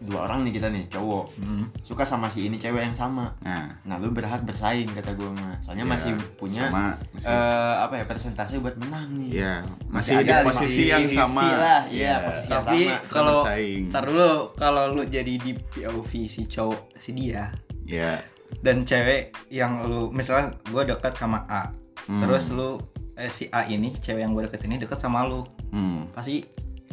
dua 0.00 0.24
orang 0.24 0.42
nih 0.42 0.52
kita 0.54 0.68
nih 0.68 0.84
cowok. 0.86 1.24
Hmm. 1.36 1.66
suka 1.80 2.02
sama 2.02 2.26
si 2.26 2.44
ini 2.44 2.56
cewek 2.56 2.82
yang 2.82 2.92
sama. 2.92 3.32
Nah. 3.40 3.68
Nah 3.84 3.96
lu 3.96 4.10
berhak 4.10 4.42
bersaing 4.42 4.90
kata 4.90 5.12
gue 5.12 5.26
mah 5.26 5.58
soalnya 5.60 5.82
ya, 5.82 5.90
masih 5.90 6.10
punya 6.34 6.68
sama 6.68 6.84
masih 7.10 7.28
eh, 7.28 7.74
apa 7.80 7.94
ya 7.96 8.04
persentase 8.04 8.54
buat 8.58 8.76
menang 8.76 9.08
nih. 9.14 9.30
Ya 9.34 9.54
Masih 9.86 10.14
masih, 10.14 10.14
di 10.16 10.24
ada 10.26 10.36
posisi 10.42 10.82
50-50 10.82 10.92
yang 10.92 11.06
sama. 11.08 11.42
Lah, 11.44 11.82
iya, 11.86 12.04
Ya, 12.04 12.14
posisi 12.20 12.44
yang 12.46 12.60
tapi 12.60 12.80
sama. 12.84 13.08
kalau. 13.08 13.38
Ntar 13.88 14.04
dulu 14.04 14.30
kalau 14.54 14.84
lu 14.90 15.02
jadi 15.04 15.34
di 15.34 15.52
POV 15.54 16.10
si 16.26 16.42
cowok 16.44 16.80
si 16.96 17.10
dia 17.12 17.52
ya 17.84 18.20
dan 18.60 18.80
cewek 18.82 19.34
yang 19.48 19.84
lu 19.84 20.08
misalnya 20.08 20.56
gua 20.68 20.82
dekat 20.82 21.12
sama 21.14 21.44
A 21.46 21.68
Hmm. 22.04 22.20
terus 22.20 22.52
lu 22.52 22.76
eh, 23.16 23.28
si 23.28 23.48
A 23.48 23.64
ini 23.64 23.88
cewek 23.90 24.20
yang 24.20 24.36
gue 24.36 24.44
deket 24.44 24.68
ini 24.68 24.76
deket 24.76 25.00
sama 25.00 25.24
lu. 25.24 25.40
Hmm. 25.72 26.04
pasti 26.12 26.44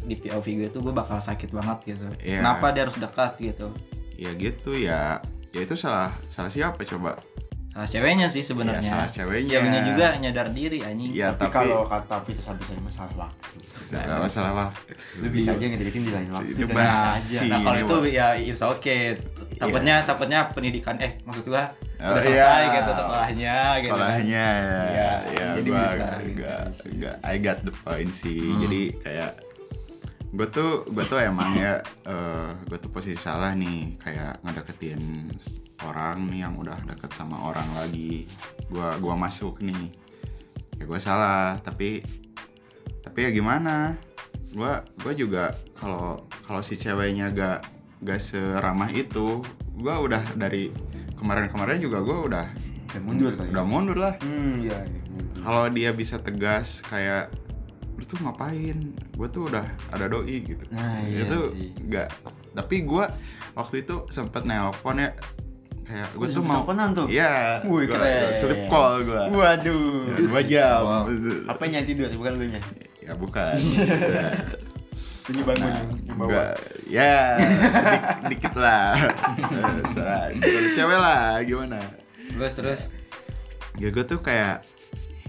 di 0.01 0.15
POV 0.15 0.45
gue 0.57 0.69
tuh 0.69 0.81
gue 0.81 0.91
bakal 0.91 1.17
sakit 1.17 1.49
banget 1.49 1.77
gitu 1.87 2.05
Iya. 2.19 2.39
kenapa 2.39 2.71
dia 2.71 2.81
harus 2.83 2.97
dekat 2.97 3.37
gitu 3.37 3.67
ya 4.13 4.31
gitu 4.33 4.71
ya 4.73 5.21
ya 5.49 5.59
itu 5.59 5.73
salah 5.73 6.09
salah 6.27 6.47
siapa 6.47 6.81
coba 6.81 7.17
salah 7.71 7.87
ceweknya 7.87 8.27
sih 8.27 8.39
ya 8.39 8.47
sebenarnya 8.47 8.83
salah 8.83 9.07
ceweknya 9.07 9.51
Ceweknya 9.57 9.81
juga 9.85 10.05
nyadar 10.17 10.47
diri 10.51 10.83
anjing 10.83 11.11
ya 11.11 11.31
tapi, 11.33 11.47
tapi, 11.47 11.55
kalau 11.55 11.87
kata 11.87 12.15
Peter 12.23 12.43
sampai 12.43 12.65
saya 12.67 12.81
masalah 12.81 13.29
waktu 13.31 13.59
nggak 13.91 14.19
masalah 14.19 14.51
waktu 14.57 14.91
lu 15.19 15.27
bisa 15.31 15.49
aja 15.51 15.65
ngedeketin 15.65 16.03
di 16.03 16.11
lain 16.11 16.29
waktu 16.31 16.51
Itu 16.53 16.65
aja 16.67 17.39
Nah 17.47 17.59
kalau 17.61 17.79
itu 17.79 17.95
Wak. 17.97 18.11
ya 18.11 18.27
it's 18.35 18.61
okay. 18.61 19.15
Takutnya 19.55 20.01
takutnya 20.03 20.39
pendidikan 20.49 20.97
eh 20.97 21.21
maksud 21.21 21.45
gua 21.45 21.69
Oh, 22.01 22.11
udah 22.11 22.23
selesai 22.25 22.33
iya. 22.33 22.73
gitu 22.73 22.91
sekolahnya 22.97 23.55
gitu. 23.55 23.69
kan. 23.69 23.77
sekolahnya 23.93 24.45
ya 24.57 24.81
Iya, 24.89 25.11
ya 25.29 25.47
jadi 25.53 25.69
gua 25.69 25.77
bisa 25.77 25.91
agak, 25.93 26.17
gitu. 26.17 26.41
agak, 26.41 26.59
agak- 26.81 27.17
I 27.21 27.35
got 27.37 27.59
the 27.61 27.73
point 27.77 28.11
sih 28.11 28.41
Hmm. 28.41 28.59
jadi 28.59 28.81
kayak 28.99 29.31
gue 30.31 30.47
tuh 30.47 30.87
gue 30.87 31.03
tuh 31.03 31.19
emang 31.19 31.51
ya 31.53 31.83
gue 32.67 32.77
tuh 32.79 32.87
posisi 32.87 33.19
salah 33.19 33.51
nih 33.51 33.99
kayak 33.99 34.39
ngedeketin 34.47 35.27
orang 35.83 36.31
nih 36.31 36.47
yang 36.47 36.55
udah 36.55 36.77
deket 36.87 37.11
sama 37.11 37.51
orang 37.51 37.67
lagi 37.75 38.29
gua 38.71 38.95
gua 39.01 39.17
masuk 39.17 39.59
nih 39.59 39.91
ya 40.79 40.83
gue 40.87 40.99
salah 41.01 41.59
tapi 41.59 41.99
tapi 43.01 43.27
ya 43.27 43.29
gimana 43.33 43.97
gue 44.51 44.73
gue 45.03 45.13
juga 45.19 45.51
kalau 45.75 46.23
kalau 46.47 46.61
si 46.63 46.79
ceweknya 46.79 47.31
gak 47.33 47.59
gak 48.01 48.21
seramah 48.21 48.87
itu 48.93 49.43
gue 49.75 49.95
udah 49.95 50.23
dari 50.39 50.71
kemarin-kemarin 51.19 51.81
juga 51.81 51.99
gue 52.01 52.17
udah 52.31 52.47
Udah 52.91 53.01
mundur 53.07 53.31
udah 53.35 53.65
mundur 53.65 53.97
lah 53.99 54.13
Hmm, 54.19 54.59
iya. 54.59 54.83
iya. 54.83 55.01
kalau 55.43 55.71
dia 55.71 55.95
bisa 55.95 56.19
tegas 56.19 56.83
kayak 56.83 57.31
lu 58.01 58.07
tuh 58.07 58.17
ngapain 58.19 58.77
gue 59.13 59.27
tuh 59.29 59.45
udah 59.45 59.61
ada 59.87 60.05
doi 60.07 60.41
gitu 60.41 60.65
Nah, 60.67 60.97
iya 61.01 61.21
itu 61.21 61.37
nggak 61.85 62.09
tapi 62.51 62.81
gue 62.81 63.05
waktu 63.53 63.75
itu 63.79 64.09
sempet 64.09 64.41
nelpon 64.41 64.97
ya 64.97 65.13
kayak 65.83 66.09
gue 66.11 66.27
tuh 66.29 66.41
mau 66.41 66.63
teleponan 66.63 66.89
tuh? 66.91 67.05
iya 67.05 67.61
Wih, 67.61 67.85
gua- 67.85 67.93
keren. 67.95 68.21
gua 68.23 68.33
sleep 68.33 68.61
call 68.65 68.93
gue 69.03 69.21
Waduh. 69.29 70.17
dua 70.19 70.41
jam 70.41 70.81
Wow. 70.81 71.03
Apa 71.47 71.61
yang 71.67 71.83
tidur 71.83 72.09
bukan 72.11 72.31
lu 72.33 72.45
nya? 72.47 72.61
ya 72.99 73.13
bukan 73.13 73.53
Ini 75.23 75.41
bangun 75.45 75.61
Nah, 75.61 75.71
yang 75.71 76.17
enggak. 76.17 76.53
ya 76.89 77.13
sedikit 77.71 78.03
dikit 78.27 78.53
lah. 78.57 78.97
Kalau 80.33 80.69
cewek 80.73 80.97
lah 80.97 81.39
gimana 81.41 81.77
terus 82.31 82.53
terus 82.53 82.81
ya 83.77 83.87
gue 83.87 84.03
tuh 84.03 84.19
kayak 84.19 84.65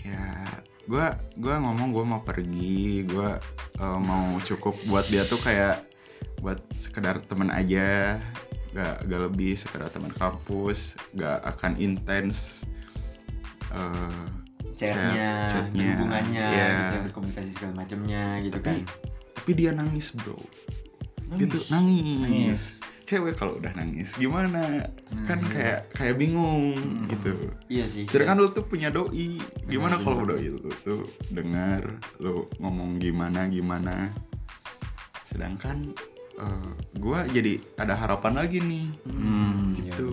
ya 0.01 0.42
gue 0.83 1.07
gua 1.39 1.55
ngomong 1.63 1.95
gue 1.95 2.05
mau 2.05 2.21
pergi 2.27 3.07
gue 3.07 3.31
eh, 3.79 3.99
mau 4.03 4.35
cukup 4.43 4.75
buat 4.91 5.07
dia 5.07 5.23
tuh 5.23 5.39
kayak 5.39 5.87
buat 6.43 6.59
sekedar 6.75 7.23
teman 7.23 7.55
aja 7.55 8.19
gak, 8.75 9.07
gak 9.07 9.21
lebih 9.31 9.55
sekedar 9.55 9.87
teman 9.95 10.11
kampus 10.11 10.99
gak 11.15 11.39
akan 11.47 11.79
intens 11.79 12.67
eh, 13.71 14.27
chatnya, 14.75 15.47
chat- 15.47 15.69
chatnya, 15.69 15.95
hubungannya, 16.01 16.49
iya. 16.51 16.69
gitu, 16.75 16.95
berkomunikasi 17.13 17.51
segala 17.55 17.73
macamnya 17.85 18.25
gitu 18.43 18.59
kan. 18.59 18.65
tapi 18.65 18.79
tapi 19.37 19.51
dia 19.55 19.71
nangis 19.77 20.17
bro 20.17 20.39
gitu 21.37 21.59
nangis, 21.73 22.21
Nangis. 22.21 22.63
Cewek 23.13 23.35
kalau 23.35 23.55
udah 23.55 23.73
nangis 23.73 24.17
gimana 24.17 24.89
kan 25.25 25.37
Hmm. 25.37 25.53
kayak 25.53 25.81
kayak 25.93 26.17
bingung 26.17 26.73
gitu 27.07 27.53
Iya 27.69 27.85
sih. 27.85 28.05
Sedangkan 28.07 28.41
lu 28.41 28.49
tuh 28.49 28.65
punya 28.65 28.89
doi. 28.89 29.37
Gimana 29.65 29.97
Benar, 29.97 30.03
kalau 30.03 30.17
benar. 30.19 30.31
doi 30.33 30.47
lu 30.51 30.71
tuh 30.83 31.03
dengar 31.29 31.83
lu 32.17 32.33
ngomong 32.57 32.97
gimana 32.97 33.45
gimana. 33.47 34.09
Sedangkan 35.23 35.93
eh, 36.35 36.71
gua 36.97 37.25
jadi 37.27 37.61
ada 37.77 37.93
harapan 37.93 38.33
lagi 38.35 38.59
nih. 38.59 38.87
hmm, 39.07 39.77
Gitu. 39.79 40.13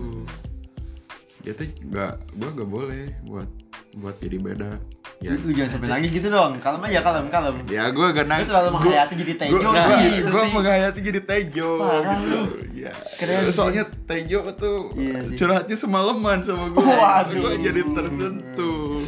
Dia 1.39 1.53
tuh 1.53 1.67
gak 1.87 2.19
gua 2.35 2.49
gak 2.53 2.69
boleh 2.69 3.05
buat 3.23 3.49
buat 3.95 4.15
jadi 4.19 4.37
beda. 4.37 4.71
Ya, 5.19 5.35
Lu 5.35 5.51
jangan 5.51 5.67
sampai 5.69 5.87
nangis 5.89 6.11
gitu 6.11 6.27
dong. 6.27 6.55
Kalem 6.57 6.79
aja, 6.81 7.03
kalem, 7.03 7.27
kalem. 7.27 7.55
ya 7.67 7.91
gua 7.91 8.09
gak 8.09 8.23
nangis. 8.25 8.47
selalu 8.47 8.69
menghayati 8.73 9.13
jadi 9.17 9.33
tejo 9.35 9.55
gua, 9.57 9.75
sih. 9.75 9.83
gua, 9.83 9.99
itu 10.15 10.29
gua 10.29 10.39
sih. 10.41 10.53
menghayati 10.55 10.99
jadi 11.03 11.21
tejo 11.21 11.69
Parah 11.77 11.99
gitu. 12.15 12.23
lu. 12.25 12.41
Ya. 12.71 12.91
Keren 13.19 13.39
sih. 13.41 13.51
Soalnya 13.51 13.83
tejo 14.05 14.39
tuh 14.55 14.79
Iya 14.95 15.17
sih. 15.21 15.35
curhatnya 15.35 15.75
semalaman 15.75 16.39
sama 16.39 16.65
gua. 16.69 16.87
Waduh. 16.87 17.35
Gua 17.37 17.53
jadi 17.53 17.81
tersentuh. 17.83 19.03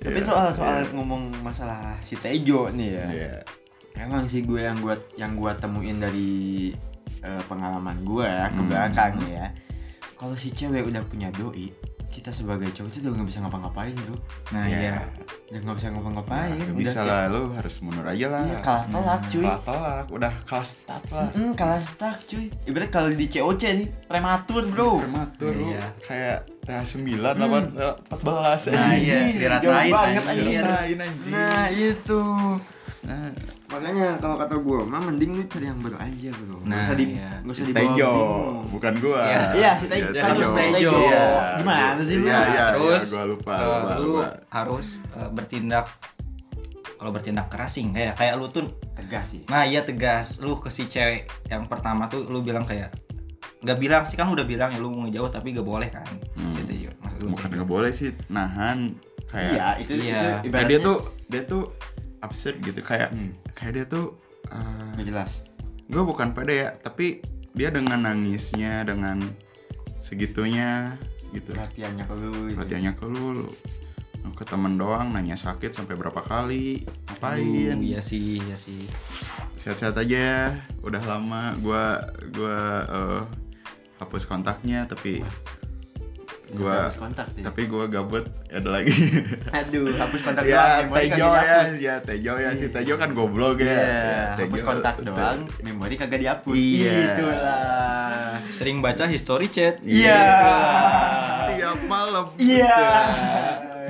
Tapi 0.00 0.16
Ya, 0.16 0.24
soal 0.24 0.48
soal 0.50 0.74
ya. 0.78 0.84
ngomong 0.90 1.28
masalah 1.40 2.00
si 2.00 2.16
Tejo 2.16 2.72
nih 2.72 2.88
ya. 2.90 3.06
Iya. 3.06 3.34
Emang 4.00 4.24
sih 4.24 4.40
gue 4.40 4.56
yang 4.58 4.80
gua 4.80 4.96
yang 5.14 5.36
gua 5.36 5.52
temuin 5.52 6.00
dari 6.00 6.72
eh, 7.20 7.42
pengalaman 7.44 8.00
gue 8.00 8.24
ya 8.24 8.48
ke 8.48 8.56
Hmm. 8.56 8.68
belakang 8.72 9.12
nih 9.20 9.32
ya. 9.34 9.46
Kalau 10.16 10.32
si 10.32 10.48
cewek 10.48 10.84
udah 10.86 11.04
punya 11.04 11.28
doi, 11.30 11.68
kita 12.10 12.30
sebagai 12.30 12.68
cowok 12.68 12.90
itu 12.90 13.00
udah 13.02 13.14
nggak 13.14 13.28
bisa 13.28 13.38
ngapa-ngapain 13.40 13.94
bro. 13.96 14.16
nah 14.50 14.64
Ya. 14.64 14.76
iya 14.76 14.94
Udah 15.48 15.60
nggak 15.62 15.76
bisa 15.78 15.88
ngapa-ngapain. 15.88 16.50
Nah, 16.52 16.62
Udah 16.64 16.76
bisa 16.76 16.92
kayak- 16.96 17.08
lah, 17.08 17.22
lu 17.28 17.42
harus 17.52 17.74
mundur 17.80 18.04
aja 18.04 18.26
lah. 18.28 18.42
Iya 18.44 18.58
kalah 18.60 18.84
telak 18.86 19.20
cuy. 19.26 19.42
Kalah 19.42 19.60
telak, 19.60 20.04
udah 20.10 20.32
kalah 20.44 20.66
start 20.68 21.04
lah. 21.08 21.28
Mm, 21.32 21.52
kalah 21.54 21.80
stuck 21.80 22.18
cuy. 22.24 22.46
Ibarat 22.64 22.90
kalau 22.90 23.10
di 23.10 23.26
COC 23.26 23.62
nih 23.72 23.88
prematur 24.04 24.62
bro. 24.66 24.90
Prematur 25.00 25.52
lu 25.52 25.70
Iya. 25.70 25.86
kayak 26.00 26.38
TH 26.60 26.82
9, 26.94 27.34
8, 27.34 27.64
14 28.06 28.62
Nah, 28.68 28.92
iya, 28.92 29.16
diratain, 29.32 29.64
Jauh 29.64 29.90
banget 29.90 30.22
anjir. 30.24 30.44
Diratain, 30.60 30.98
anjing. 31.00 31.32
Nah 31.32 31.66
itu. 31.68 32.22
Nah, 33.00 33.32
Makanya 33.66 34.18
kalau 34.18 34.36
kata 34.36 34.54
gue, 34.56 34.78
mah 34.82 35.00
mending 35.00 35.30
lu 35.32 35.42
cari 35.44 35.64
yang 35.64 35.78
baru 35.78 35.96
aja 35.96 36.28
bro. 36.32 36.58
Nggak 36.58 36.68
Nah, 36.68 36.82
usah 36.82 36.94
di, 36.94 37.04
iya. 37.08 37.30
nggak 37.40 37.54
usah 37.54 37.62
si 37.62 37.70
dibawa 37.70 37.86
Tejo, 37.88 38.10
bukan 38.68 38.92
gua. 38.98 39.20
Iya. 39.22 39.40
Iya, 39.54 39.70
si 39.74 39.86
Tejo. 39.86 40.08
Kan 40.12 40.34
lu 40.34 40.48
Tejo. 40.52 40.92
Iya. 40.92 41.24
Gimana 41.56 42.02
sih 42.02 42.16
lu? 42.16 42.26
Iya, 42.26 42.38
iya, 42.44 42.64
terus 42.72 42.84
iya, 43.00 43.08
gua 43.08 43.24
lupa. 43.26 43.52
eh, 43.52 43.64
lupa, 43.64 43.94
lu 43.94 44.04
lupa. 44.12 44.24
harus 44.50 44.86
eh, 45.12 45.28
bertindak 45.28 45.86
kalau 46.94 47.10
bertindak 47.10 47.48
keras 47.48 47.72
sih 47.72 47.84
kayak 47.86 48.12
kayak 48.14 48.34
lu 48.36 48.46
tuh 48.46 48.68
Tegas 48.92 49.26
sih. 49.26 49.40
nah 49.46 49.64
iya 49.64 49.80
tegas 49.80 50.36
lu 50.38 50.52
ke 50.54 50.68
si 50.68 50.84
cewek 50.84 51.24
yang 51.46 51.64
pertama 51.64 52.04
tuh 52.04 52.28
lu 52.28 52.44
bilang 52.44 52.60
kayak 52.62 52.92
nggak 53.58 53.78
bilang 53.78 54.04
sih 54.04 54.14
kan 54.14 54.28
udah 54.28 54.44
bilang 54.44 54.68
ya 54.68 54.76
lu 54.76 54.88
mau 54.90 55.04
ngejauh 55.04 55.28
tapi 55.28 55.52
gak 55.52 55.64
boleh 55.64 55.88
kan 55.88 56.04
Hmm. 56.34 56.52
si 56.52 56.60
Tejo 56.60 56.92
maksud 56.98 57.28
Bukan 57.30 57.48
nggak 57.50 57.64
boleh 57.66 57.88
sih 57.90 58.12
nahan 58.28 58.92
kayak 59.26 59.48
Iya, 59.50 59.68
itu 59.78 59.92
Iya. 59.94 60.20
itu 60.36 60.46
ibaratnya 60.46 60.68
dia 60.68 60.78
tuh 60.82 60.96
dia 61.26 61.42
tuh 61.42 61.62
absurd 62.20 62.60
gitu 62.60 62.80
kayak 62.80 63.10
Hmm, 63.10 63.32
kayak 63.52 63.72
dia 63.74 63.84
tuh 63.86 64.16
nggak 64.96 65.06
jelas. 65.06 65.44
gue 65.86 66.02
bukan 66.02 66.30
pede 66.30 66.64
ya 66.64 66.70
tapi 66.74 67.18
dia 67.50 67.68
dengan 67.68 68.02
nangisnya 68.02 68.84
dengan 68.84 69.26
segitunya 69.86 70.94
gitu 71.30 71.54
Perhatiannya 71.54 72.04
ke 72.04 72.14
lu. 72.14 72.30
gitu. 72.46 72.56
perhatiannya 72.58 72.92
ke 72.94 73.06
lu, 73.06 73.46
ke 74.30 74.44
temen 74.44 74.74
doang 74.74 75.10
nanya 75.10 75.34
sakit 75.34 75.70
sampai 75.70 75.94
berapa 75.94 76.20
kali 76.20 76.82
ngapain 77.08 77.78
iya 77.80 78.00
sih 78.00 78.38
iya 78.38 78.54
sih 78.54 78.86
sehat-sehat 79.54 79.96
aja 79.96 80.16
ya 80.16 80.42
udah 80.80 81.02
lama 81.02 81.52
gua 81.58 82.00
gua 82.32 82.58
eh, 82.86 83.22
hapus 83.98 84.24
kontaknya 84.24 84.86
tapi 84.86 85.20
gua 86.52 86.84
Hapus 86.84 86.98
kontak 86.98 87.26
tuh. 87.30 87.42
tapi 87.42 87.62
gua 87.64 87.86
gabut 87.86 88.24
ada 88.46 88.68
lagi 88.72 88.90
Aduh, 89.58 89.92
hapus 89.92 90.20
kontak 90.20 90.42
ya 90.42 90.82
doang. 90.82 90.90
Tejo 90.92 91.06
kagak 91.06 91.16
ya 91.16 91.58
dihapus. 91.62 91.72
ya 91.78 91.94
Tejo 92.00 92.32
ya 92.36 92.50
si 92.52 92.64
Iya. 92.64 92.72
Tejo 92.72 92.94
kan 92.96 93.10
goblok 93.12 93.56
ya 93.56 93.64
Iya, 93.64 93.78
Ya, 93.78 94.22
hapus 94.36 94.50
Tejo- 94.52 94.66
kontak 94.66 94.94
Te- 94.94 95.04
doang, 95.04 95.38
memori 95.60 95.94
kagak 95.94 96.18
dihapus. 96.18 96.54
Iya. 96.54 96.94
Itulah. 97.08 98.34
sering 98.52 98.78
baca 98.78 99.04
history 99.04 99.46
chat 99.46 99.78
Iya. 99.80 100.20
tiap 101.48 101.78
malam 101.84 102.26
Iya. 102.36 102.78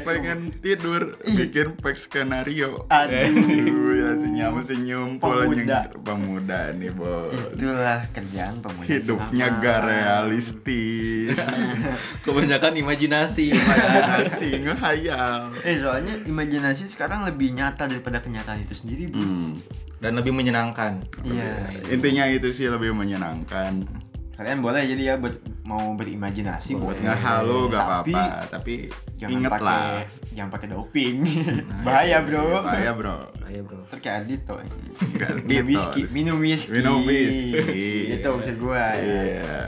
Pengen 0.00 0.48
tidur 0.54 1.12
bikin 1.20 1.76
pack 1.76 1.92
skenario 1.94 2.88
Aduh. 2.88 3.99
Senyum 4.12 4.54
senyum 4.60 5.08
pola 5.16 5.44
Pemuda. 5.44 5.80
pemuda 5.98 6.60
nih 6.72 6.90
bos 6.90 7.30
Itulah 7.52 8.00
kerjaan 8.10 8.58
pemuda. 8.58 8.86
hidupnya 8.86 9.46
Sama. 9.46 9.60
gak 9.60 9.78
realistis 9.84 11.40
kebanyakan 12.24 12.72
imajinasi 12.76 13.50
imajinasi 13.50 14.48
ngehayal 14.62 15.52
Eh 15.60 15.76
soalnya 15.76 16.14
imajinasi 16.22 16.86
sekarang 16.86 17.24
lebih 17.24 17.52
nyata 17.52 17.84
daripada 17.84 18.18
kenyataan 18.18 18.60
itu 18.60 18.74
sendiri, 18.74 19.08
Bu. 19.08 19.18
Hmm. 19.18 19.54
dan 19.98 20.14
lebih 20.14 20.32
menyenangkan 20.32 21.04
Iya. 21.22 21.60
intinya 21.88 22.24
itu 22.24 22.48
sih 22.50 22.66
lebih 22.66 22.90
menyenangkan 22.90 23.84
Kalian 24.32 24.58
boleh 24.58 24.80
jadi 24.82 25.02
ya 25.04 25.14
buat 25.14 25.36
mau 25.70 25.94
berimajinasi 25.94 26.74
buat 26.74 26.98
boleh. 26.98 27.06
ngehalu 27.06 27.58
gak 27.68 27.78
Tapi 27.78 28.10
apa-apa 28.10 28.50
tapi 28.50 28.74
Jangan 29.14 29.32
inget 29.36 29.50
pakai 29.52 29.62
lah 29.62 29.84
jangan 30.32 30.50
pakai 30.50 30.68
doping. 30.68 31.16
Bahaya, 31.86 32.18
Bro. 32.24 32.44
bahaya 32.64 32.92
bro 32.92 33.16
ayo 33.46 33.60
bro 33.62 33.78
Ntar 33.84 33.98
kayak 33.98 34.16
Ardito. 34.22 34.54
Gitu. 34.56 35.62
whisky, 35.66 36.02
minum 36.08 36.38
whisky. 36.38 36.70
Minum 36.72 37.02
whisky. 37.02 38.14
Itu 38.14 38.26
maksud 38.32 38.56
gua 38.58 38.94
ya. 38.94 39.02
Iya, 39.02 39.58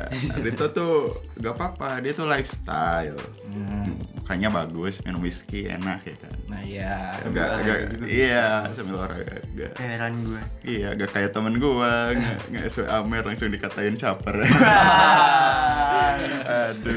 itu 0.40 0.64
tuh 0.71 0.94
gak 1.37 1.52
apa-apa, 1.52 1.99
dia 1.99 2.14
tuh 2.14 2.26
lifestyle. 2.26 3.18
Hmm, 3.44 3.99
Makanya 4.23 4.54
bagus, 4.54 5.02
minum 5.02 5.18
whisky 5.18 5.66
enak 5.66 6.06
ya 6.06 6.14
kan. 6.16 6.35
nah 6.47 6.62
iya 6.62 7.11
Agak, 7.18 7.49
agak, 7.59 7.76
juga 7.90 8.06
iya, 8.06 8.47
sambil 8.71 8.94
olahraga. 8.97 9.68
Heran 9.76 10.14
gua. 10.23 10.40
Iya, 10.62 10.87
agak 10.94 11.11
kayak 11.11 11.30
temen 11.35 11.54
gua, 11.59 12.14
nggak 12.14 12.38
nggak 12.49 12.64
sesuai 12.71 12.88
Amer 12.88 13.23
langsung 13.26 13.50
dikatain 13.50 13.99
caper. 13.99 14.37
aduh, 15.92 16.96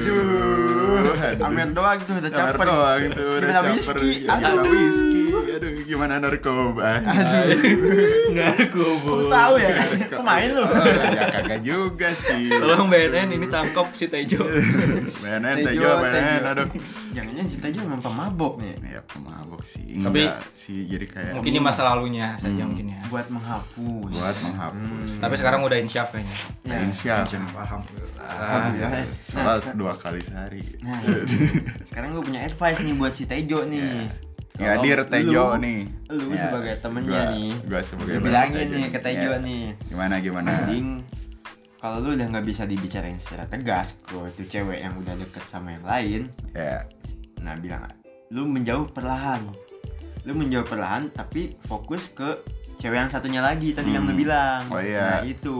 aduh. 1.05 1.45
Amer 1.45 1.67
doang 1.71 1.99
tuh 1.99 2.13
udah 2.13 2.31
Amer 2.31 2.55
caper. 2.55 2.65
doang 2.65 3.01
tuh 3.11 3.27
udah 3.35 3.39
Gimana 3.41 3.59
caper. 3.61 3.71
whisky? 3.71 4.11
Gimana 4.21 4.47
Aduh. 4.47 4.71
whisky? 4.71 5.23
Aduh, 5.55 5.71
gimana 5.85 6.17
narkoba? 6.17 6.97
narkoba 8.27 9.05
Kok 9.07 9.23
tahu 9.27 9.53
ya? 9.55 9.69
Pemain 10.11 10.49
lu. 10.49 10.63
Oh, 10.65 10.85
ya 11.07 11.23
kagak 11.31 11.61
juga 11.61 12.09
sih. 12.11 12.49
tolong 12.49 12.87
BNN 12.87 13.29
ini 13.31 13.45
tangkap 13.45 13.87
si 13.93 14.05
Tejo 14.05 14.41
BNN, 15.15 15.55
Tejo, 15.61 15.89
BNN, 15.99 16.41
aduh. 16.43 16.67
Jangan-jangan 17.11 17.47
si 17.47 17.57
Tejo 17.59 17.79
emang 17.81 18.01
pemabok 18.01 18.57
nih. 18.57 18.73
Ya 18.89 19.01
pemabok 19.01 19.61
sih. 19.61 19.97
Tapi- 19.97 20.27
sih, 20.51 20.85
jadi 20.85 21.05
kayak 21.05 21.31
mungkin 21.33 21.51
ini 21.51 21.61
masa 21.61 21.81
lalunya 21.83 22.33
saja 22.35 22.51
Hmm. 22.55 22.71
mungkin 22.71 22.87
ya 22.89 23.01
Buat 23.07 23.27
menghapus. 23.29 24.11
buat 24.11 24.37
menghapus. 24.43 25.09
Hmm. 25.11 25.21
tapi 25.21 25.35
sekarang 25.35 25.61
udah 25.61 25.77
insyaf 25.77 26.09
kayaknya 26.09 26.35
Ya. 26.63 26.77
Insya 26.81 27.13
alhamdulillah 27.21 28.25
Alhamdulillah. 28.25 28.91
ya. 28.91 29.05
Sholat 29.21 29.61
Nah, 29.63 29.73
dua 29.75 29.93
kali 29.93 30.19
sehari. 30.19 30.63
Nah, 30.81 30.97
sekarang 31.85 32.09
gue 32.11 32.23
punya 32.23 32.41
advice 32.41 32.79
nih 32.79 32.93
buat 32.93 33.11
si 33.11 33.23
Tejo 33.23 33.61
nih. 33.63 34.09
Ya, 34.55 34.79
dir 34.79 35.03
Tejo 35.03 35.51
lu- 35.51 35.59
nih. 35.59 35.79
lu 36.09 36.31
Ya, 36.31 36.47
sebagai 36.47 36.73
temennya 36.73 37.11
gua- 37.11 37.31
nih. 37.31 37.51
Gua 37.65 37.81
sebagai 37.81 38.15
bilangin 38.19 38.55
Tejo 38.65 38.75
nih 38.77 38.87
ke 38.87 38.99
Tejo 38.99 39.29
Ya, 39.29 39.37
nih. 39.37 39.63
Gimana 39.85 40.15
gimana? 40.17 40.47
Mending 40.63 40.87
kalau 41.77 41.97
lu 41.99 42.15
udah 42.15 42.27
nggak 42.27 42.45
bisa 42.45 42.63
dibicarain 42.63 43.15
secara 43.15 43.45
tegas 43.45 43.99
ke 44.01 44.15
itu 44.15 44.43
cewek 44.49 44.79
yang 44.79 44.95
udah 44.95 45.13
deket 45.13 45.43
sama 45.45 45.69
yang 45.71 45.83
lain, 45.83 46.21
Ya. 46.51 46.87
nah 47.37 47.53
bilang 47.53 47.85
lu 48.29 48.43
menjauh 48.43 48.89
perlahan. 48.89 49.43
Lu 50.23 50.33
menjauh 50.33 50.65
perlahan 50.65 51.11
tapi 51.11 51.53
fokus 51.61 52.09
ke 52.09 52.41
cewek 52.75 52.97
yang 52.97 53.11
satunya 53.11 53.39
lagi 53.39 53.69
tadi 53.69 53.91
yang 53.91 54.03
lu 54.03 54.11
Hmm. 54.11 54.19
bilang. 54.19 54.61
Oh, 54.67 54.81
iya. 54.81 55.19
Nah, 55.19 55.21
itu. 55.21 55.57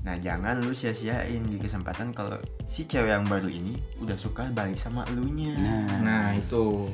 Nah, 0.00 0.14
jangan 0.16 0.62
lu 0.62 0.70
sia-siain 0.70 1.42
di 1.42 1.58
kesempatan 1.58 2.14
kalau 2.14 2.38
si 2.68 2.86
cewek 2.86 3.10
yang 3.10 3.26
baru 3.26 3.48
ini 3.48 3.74
udah 3.98 4.14
suka 4.14 4.46
balik 4.48 4.78
sama 4.78 5.02
elunya. 5.08 5.50
Nah, 5.56 5.98
Nah, 5.98 6.26
itu. 6.32 6.86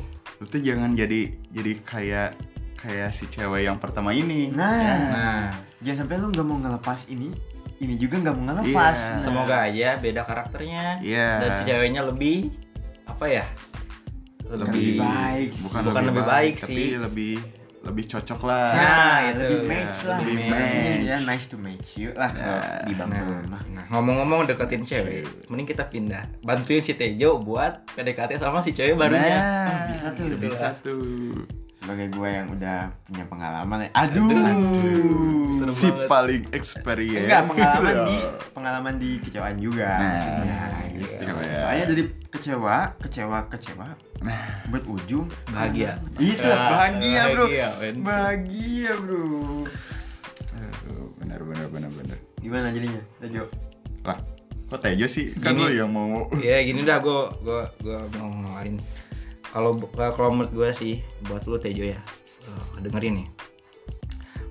Lu 0.42 0.50
tuh 0.50 0.58
jangan 0.58 0.90
jadi 0.92 1.20
jadi 1.48 1.72
kayak 1.80 2.28
kayak 2.74 3.14
si 3.14 3.30
cewek 3.30 3.62
yang 3.62 3.78
pertama 3.78 4.10
ini. 4.10 4.50
Nah, 4.50 4.74
Ya. 4.74 4.94
Nah, 5.06 5.42
jangan 5.78 5.98
sampai 6.02 6.18
lu 6.18 6.34
nggak 6.34 6.42
mau 6.42 6.58
ngelepas 6.58 7.06
ini, 7.06 7.30
ini 7.78 7.94
juga 7.94 8.18
nggak 8.18 8.34
mau 8.34 8.44
ngelepas. 8.50 8.98
Iya. 8.98 9.12
Nah, 9.14 9.20
semoga 9.22 9.56
aja 9.62 9.88
beda 9.96 10.22
karakternya 10.26 10.98
Iya. 10.98 11.28
dan 11.38 11.50
si 11.54 11.62
ceweknya 11.62 12.02
lebih 12.02 12.50
apa 13.06 13.24
ya? 13.30 13.46
Lebih 14.42 14.98
baik 14.98 15.50
sih. 15.54 15.62
bukan, 15.64 15.80
Bukan 15.86 16.02
lebih 16.10 16.24
baik 16.26 16.54
tapi 16.58 16.74
sih. 16.74 16.98
lebih 16.98 17.34
lebih 17.82 18.04
cocok 18.06 18.40
lah. 18.42 18.68
Nah, 18.70 18.78
Nah, 18.78 19.18
itu. 19.24 19.38
lebih 19.42 19.58
Ya, 19.58 19.68
match 19.68 19.98
lah. 20.02 20.18
lebih 20.18 20.36
Makanya 20.40 20.70
match. 20.72 21.02
Ya, 21.02 21.16
nice 21.20 21.46
to 21.46 21.56
meet 21.56 21.82
you 21.94 22.10
lah 22.12 22.30
kalau 22.30 22.56
Nah, 22.56 22.82
di 22.82 22.92
Bumble 22.92 23.18
Nah, 23.18 23.42
mah. 23.48 23.62
nah, 23.68 23.84
ngomong-ngomong 23.88 24.40
deketin 24.46 24.82
cewek, 24.82 25.22
mending 25.46 25.66
kita 25.66 25.84
pindah. 25.84 26.24
Bantuin 26.40 26.80
si 26.80 26.92
Tejo 26.92 27.38
buat 27.38 27.82
PDKT 27.90 28.36
sama 28.36 28.60
si 28.60 28.70
cewek 28.70 28.94
barunya. 28.94 29.38
Nah, 29.66 29.78
bisa 29.86 30.06
tuh, 30.12 30.26
bisa 30.30 30.38
bisa. 30.38 30.66
tuh. 30.78 31.42
Sebagai 31.74 32.06
gue 32.08 32.28
yang 32.28 32.46
udah 32.48 32.78
punya 33.02 33.26
pengalaman, 33.26 33.78
ya. 33.80 33.90
aduh, 33.92 34.30
Aduh. 34.30 35.66
Si 35.66 35.86
banget. 35.88 36.06
paling 36.06 36.42
experience. 36.52 37.26
enggak 37.26 37.42
pengalaman 37.48 37.96
di 38.08 38.16
Ya. 38.16 38.30
pengalaman 38.52 38.94
di 38.96 39.10
kekecewaan 39.18 39.58
juga. 39.58 39.90
Nah, 39.90 40.06
maksudnya, 40.08 40.58
gitu. 40.94 41.08
kecewa 41.10 41.40
ya. 41.40 41.54
Soalnya 41.54 41.84
dari 41.86 42.02
kecewa, 42.28 42.76
kecewa, 42.98 43.38
kecewa, 43.48 43.86
Nah. 44.20 44.62
berujung 44.68 45.26
Bahagia. 45.48 45.98
Itu 46.16 46.46
Ah, 46.46 46.70
bahagia 46.70 47.22
bro, 47.30 47.46
bahagia, 47.98 48.92
bro. 48.96 49.26
Aduh, 50.52 51.08
benar 51.16 51.40
benar 51.42 51.66
benar 51.68 51.90
benar. 51.90 52.18
Gimana 52.38 52.70
jadinya, 52.70 53.02
Tejo? 53.18 53.44
Lah, 54.02 54.18
kok 54.68 54.80
Tejo 54.80 55.06
sih? 55.06 55.32
Kan 55.34 55.54
Gini. 55.54 55.62
lu 55.64 55.68
yang 55.74 55.90
mau 55.90 56.28
Ya 56.38 56.60
gini 56.60 56.82
dah 56.82 56.98
gue 56.98 57.20
gua 57.40 57.66
gua 57.78 57.98
mau 58.16 58.28
ngeluarin. 58.30 58.76
Kalau 59.44 59.76
kalau 59.92 60.30
menurut 60.32 60.52
gue 60.52 60.70
sih 60.72 60.94
buat 61.24 61.42
lu 61.44 61.56
Tejo 61.56 61.84
ya. 61.84 61.98
eh, 62.42 62.80
dengerin 62.80 63.22
nih. 63.22 63.28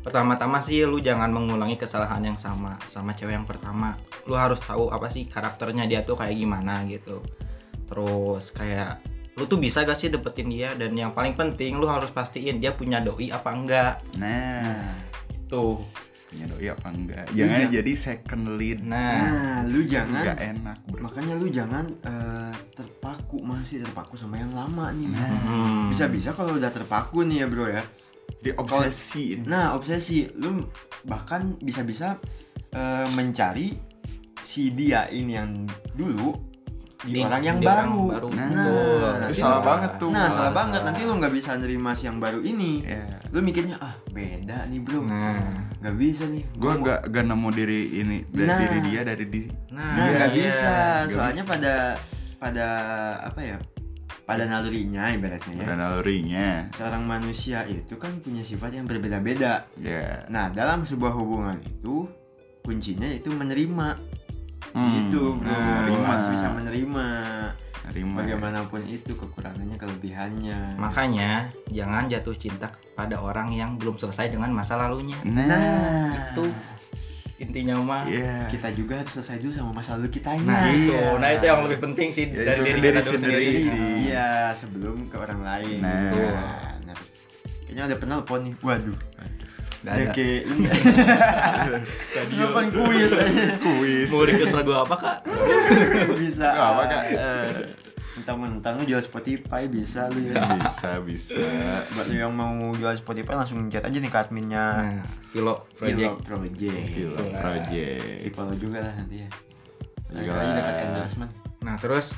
Pertama-tama 0.02 0.58
sih 0.60 0.82
lu 0.82 0.98
jangan 0.98 1.30
mengulangi 1.30 1.76
kesalahan 1.76 2.22
yang 2.24 2.36
sama 2.36 2.78
sama 2.84 3.12
cewek 3.12 3.34
yang 3.34 3.46
pertama. 3.46 3.94
Lu 4.26 4.34
harus 4.34 4.58
tahu 4.58 4.90
apa 4.90 5.08
sih 5.08 5.26
karakternya 5.26 5.86
dia 5.86 6.02
tuh 6.02 6.16
kayak 6.16 6.34
gimana 6.34 6.82
gitu. 6.86 7.22
Terus 7.86 8.50
kayak 8.50 9.02
lu 9.32 9.46
tuh 9.46 9.58
bisa 9.58 9.82
gak 9.82 9.96
sih 9.96 10.08
dapetin 10.08 10.48
dia 10.48 10.74
dan 10.74 10.92
yang 10.92 11.12
paling 11.12 11.34
penting 11.34 11.76
lu 11.76 11.86
harus 11.86 12.10
pastiin 12.10 12.58
dia 12.58 12.72
punya 12.72 13.00
doi 13.00 13.30
apa 13.30 13.48
enggak 13.50 13.94
Nah, 14.14 14.92
tuh 15.48 15.80
punya 16.28 16.46
doi 16.48 16.68
apa 16.68 16.88
enggak? 16.90 17.26
Jangan 17.30 17.56
jangan- 17.58 17.72
jadi 17.72 17.92
second 17.94 18.46
lead. 18.56 18.80
nah 18.82 19.16
Nah, 19.24 19.58
lu 19.66 19.84
jangan 19.84 20.20
Enggak 20.20 20.40
enak, 20.46 20.78
Bro. 20.86 21.00
makanya 21.02 21.34
lu 21.36 21.48
jangan 21.48 21.86
eh, 22.02 22.54
terpaku 22.74 23.40
masih 23.40 23.80
terpaku 23.80 24.16
sama 24.16 24.36
yang 24.36 24.52
lama 24.52 24.92
nih 24.92 25.08
Nah, 25.10 25.24
hmm, 25.24 25.84
bisa-bisa 25.90 26.32
kalau 26.32 26.52
udah 26.54 26.70
terpaku 26.70 27.24
nih 27.24 27.44
ya 27.44 27.48
bro 27.48 27.68
ya 27.68 27.84
Jadi 28.42 28.58
obsesi. 28.58 29.38
nah 29.42 29.74
obsesi 29.74 30.26
lu 30.34 30.66
bahkan 31.04 31.54
bisa-bisa 31.58 32.18
eh, 32.72 33.06
mencari 33.12 33.78
si 34.42 34.74
dia 34.74 35.06
ini 35.08 35.32
yang 35.32 35.64
dulu 35.94 36.34
di, 37.02 37.18
Di- 37.18 37.22
orang 37.22 37.42
yang 37.42 37.58
di 37.58 37.66
baru, 37.66 37.98
orang 38.14 38.14
baru. 38.14 38.28
Nah, 38.30 38.46
Betul. 38.48 39.10
itu 39.26 39.34
salah 39.36 39.62
banget 39.64 39.92
tuh. 39.98 40.10
nah 40.10 40.26
salah 40.26 40.34
Salah, 40.34 40.52
banget 40.54 40.82
nanti 40.84 41.02
lu 41.02 41.14
nggak 41.18 41.34
bisa 41.34 41.50
nerima 41.56 41.92
si 41.92 42.04
yang 42.06 42.18
baru 42.18 42.40
ini 42.40 42.72
Ya. 42.84 43.06
lu 43.30 43.42
mikirnya 43.42 43.78
ah 43.78 43.94
beda 44.08 44.66
nih 44.66 44.80
bro 44.80 45.02
nah 45.02 45.66
nggak 45.78 45.96
bisa 45.98 46.26
nih 46.26 46.46
Gua 46.56 46.78
nggak 46.78 47.10
nggak 47.10 47.26
nemu 47.26 47.50
diri 47.52 47.82
ini 47.96 48.18
dari 48.28 48.46
Nah. 48.46 48.58
diri 48.60 48.80
dia 48.84 49.02
dari 49.02 49.26
di 49.26 49.40
nah 49.72 49.90
nah 49.92 50.06
nggak 50.08 50.30
iya. 50.30 50.38
bisa 50.40 50.74
nggak 51.02 51.10
soalnya 51.10 51.44
bisa. 51.44 51.52
pada 51.52 51.74
pada 52.38 52.68
apa 53.24 53.42
ya 53.42 53.58
pada 54.32 54.48
nalurinya 54.48 55.04
ibaratnya 55.12 55.54
ya 55.54 55.66
dan 55.66 55.78
nalurinya. 55.78 56.50
seorang 56.72 57.04
manusia 57.04 57.68
itu 57.68 57.96
kan 57.96 58.16
punya 58.18 58.40
sifat 58.40 58.72
yang 58.74 58.88
berbeda-beda. 58.88 59.68
Ya. 59.76 60.24
Nah, 60.28 60.48
dalam 60.50 60.84
sebuah 60.84 61.12
hubungan 61.12 61.60
itu 61.60 62.08
kuncinya 62.62 63.06
itu 63.06 63.28
menerima. 63.28 64.00
Hmm, 64.72 64.88
Gitu, 64.94 65.36
bro. 65.36 65.52
Nah, 65.52 65.84
Lu 65.84 66.00
nerima. 66.00 66.08
harus 66.16 66.28
bisa 66.32 66.48
menerima. 66.50 67.08
Nerima. 67.82 68.18
Bagaimanapun 68.24 68.82
itu 68.86 69.12
kekurangannya, 69.12 69.76
kelebihannya. 69.76 70.78
makanya 70.78 71.52
jangan 71.68 72.08
jatuh 72.08 72.32
cinta 72.34 72.70
pada 72.94 73.20
orang 73.20 73.52
yang 73.52 73.76
belum 73.76 73.98
selesai 73.98 74.30
dengan 74.30 74.54
masa 74.54 74.78
lalunya 74.78 75.18
Nah, 75.26 76.14
itu 76.32 76.46
intinya 77.42 77.74
mah 77.76 78.04
Iya. 78.06 78.46
kita 78.48 78.70
juga 78.72 79.02
harus 79.02 79.12
selesai 79.12 79.42
dulu 79.42 79.50
sama 79.52 79.72
masa 79.74 79.98
lalu 79.98 80.14
kitanya. 80.14 80.46
nah 80.46 80.70
itu 80.70 80.94
Iya. 80.94 81.18
nah 81.18 81.30
itu 81.30 81.44
yang 81.44 81.60
lebih 81.66 81.80
penting 81.82 82.10
sih 82.10 82.26
Ya, 82.30 82.44
dari 82.48 82.62
diri 82.64 82.80
kita 82.84 83.02
sendiri 83.02 83.18
sendiri 83.18 83.52
sih. 83.60 83.82
Iya, 84.08 84.30
sebelum 84.54 85.10
ke 85.10 85.18
orang 85.18 85.42
lain. 85.42 85.80
Nah. 85.82 85.90
Gitu. 86.06 86.22
Nah, 86.86 86.96
kayaknya 87.66 87.84
ada 87.90 87.96
penelpon 87.98 88.40
nih. 88.46 88.54
Waduh. 88.62 88.98
Gak 89.82 89.94
Ada 89.98 90.14
kayak 90.14 90.42
ini. 90.46 90.66
Ngapain 92.38 92.70
kuis 92.70 93.12
aja. 93.12 93.46
Kuis. 93.58 94.10
mau 94.14 94.22
request 94.22 94.54
lagu 94.54 94.72
apa 94.78 94.94
kak 94.96 95.18
bisa. 96.22 96.46
Nggak 96.46 96.70
apa 96.70 96.84
kak? 96.86 97.04
Mentang-mentang 98.12 98.76
lu 98.76 98.84
jual 98.86 99.00
Spotify 99.00 99.66
bisa 99.66 100.08
lu 100.08 100.20
ya. 100.26 100.36
bisa 100.60 101.00
bisa. 101.00 101.40
Buat 101.90 102.06
lu 102.08 102.16
yang 102.18 102.32
mau 102.32 102.52
jual 102.72 102.92
Spotify 102.94 103.34
langsung 103.34 103.68
chat 103.68 103.82
aja 103.82 103.96
nih 103.96 104.08
ke 104.08 104.20
adminnya. 104.20 104.66
nah 104.76 105.04
Philo 105.26 105.64
Project. 105.74 106.22
Project 106.22 106.56
Project. 106.58 106.90
Itulah. 106.92 107.18
Di 107.18 107.32
project. 107.34 108.32
follow 108.32 108.56
juga 108.56 108.78
lah 108.82 108.94
nanti 108.94 109.16
ya. 109.20 109.30
Juga 110.12 110.32
aja 110.36 110.52
dekat 110.54 110.76
endorsement. 110.86 111.32
nah 111.62 111.76
terus 111.78 112.18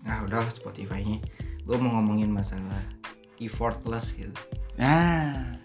nah 0.00 0.20
udahlah 0.20 0.46
Spotify-nya 0.46 1.18
gue 1.58 1.76
mau 1.76 1.98
ngomongin 1.98 2.28
masalah 2.28 2.78
effortless 3.36 4.12
gitu 4.12 4.30
Nah, 4.76 5.56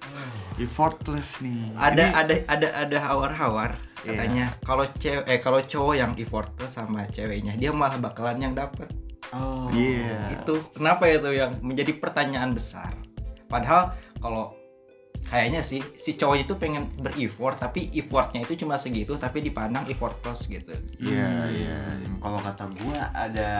effortless 0.55 1.37
nih. 1.39 1.75
ada 1.75 1.99
Ini- 2.01 2.15
ada 2.15 2.33
ada 2.47 2.67
ada 2.79 2.97
hawar-hawar 3.03 3.75
Iya. 4.01 4.07
katanya 4.07 4.45
kalau 4.63 4.85
cewek 4.89 5.25
eh 5.27 5.37
kalau 5.37 5.59
cowok 5.61 5.93
yang 5.93 6.11
effortless 6.15 6.73
sama 6.73 7.05
ceweknya 7.07 7.53
dia 7.53 7.69
malah 7.69 7.99
bakalan 7.99 8.39
yang 8.41 8.53
dapet 8.55 8.89
Oh. 9.31 9.71
Iya. 9.71 10.27
itu 10.33 10.53
kenapa 10.71 11.07
ya 11.07 11.17
tuh 11.17 11.31
yang 11.31 11.55
menjadi 11.59 11.95
pertanyaan 11.95 12.51
besar 12.51 12.91
padahal 13.47 13.91
kalau 14.19 14.55
kayaknya 15.23 15.61
sih 15.61 15.79
si 15.95 16.13
cowoknya 16.13 16.43
itu 16.43 16.55
pengen 16.55 16.83
bereffort 16.97 17.55
tapi 17.55 17.87
effortnya 17.93 18.41
itu 18.41 18.59
cuma 18.59 18.75
segitu 18.75 19.15
tapi 19.15 19.39
dipandang 19.39 19.87
effortless 19.87 20.45
gitu 20.45 20.75
Iya, 20.99 21.27
Hmm, 21.27 21.47
iya. 21.49 21.77
Kalau 22.19 22.37
kata 22.37 22.63
gua 22.75 22.99
ada 23.11 23.51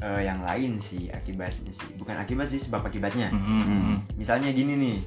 eh, 0.00 0.22
yang 0.24 0.40
lain 0.40 0.80
sih 0.80 1.12
akibatnya 1.12 1.68
sih. 1.70 1.92
Bukan 1.94 2.16
akibat 2.16 2.48
sih 2.48 2.56
sebab 2.56 2.80
akibatnya. 2.82 3.28
Hmm. 3.28 4.00
Misalnya 4.16 4.48
gini 4.50 4.74
nih. 4.74 4.98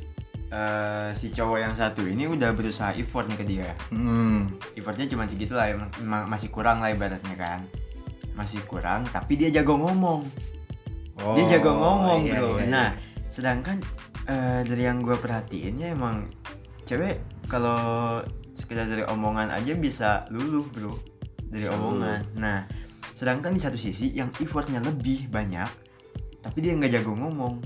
eh, 0.54 1.10
si 1.18 1.34
cowok 1.34 1.58
yang 1.58 1.74
satu 1.74 2.06
ini 2.06 2.30
udah 2.30 2.54
berusaha 2.54 2.94
effort 2.94 3.26
nih 3.26 3.38
ke 3.38 3.46
dia. 3.46 3.74
Hmm. 3.90 4.54
Effortnya 4.78 5.10
cuma 5.10 5.26
segitu 5.26 5.58
lah, 5.58 5.74
masih 6.30 6.54
kurang 6.54 6.78
lah 6.78 6.94
ibaratnya 6.94 7.34
kan. 7.34 7.66
Masih 8.34 8.62
kurang, 8.66 9.06
tapi 9.10 9.38
dia 9.38 9.54
jago 9.54 9.78
ngomong. 9.78 10.26
Oh, 11.22 11.38
dia 11.38 11.58
jago 11.58 11.70
ngomong 11.72 12.26
iya, 12.26 12.42
bro. 12.42 12.58
iya, 12.58 12.66
nah, 12.66 12.90
iya. 12.90 13.30
sedangkan 13.30 13.78
eh, 14.26 14.66
dari 14.66 14.84
yang 14.84 15.06
gue 15.06 15.14
perhatiin 15.14 15.78
ya 15.78 15.94
emang 15.94 16.26
cewek 16.84 17.22
kalau 17.46 18.18
sekedar 18.58 18.90
dari 18.90 19.06
omongan 19.06 19.54
aja 19.54 19.78
bisa 19.78 20.26
luluh 20.34 20.66
bro 20.74 20.98
dari 21.48 21.62
Bisa 21.62 21.78
omongan. 21.78 22.26
Nah, 22.34 22.66
sedangkan 23.14 23.54
di 23.54 23.62
satu 23.62 23.78
sisi 23.78 24.10
yang 24.10 24.34
effortnya 24.42 24.82
lebih 24.82 25.30
banyak, 25.30 25.70
tapi 26.42 26.58
dia 26.60 26.74
nggak 26.74 26.92
jago 26.98 27.14
ngomong. 27.14 27.62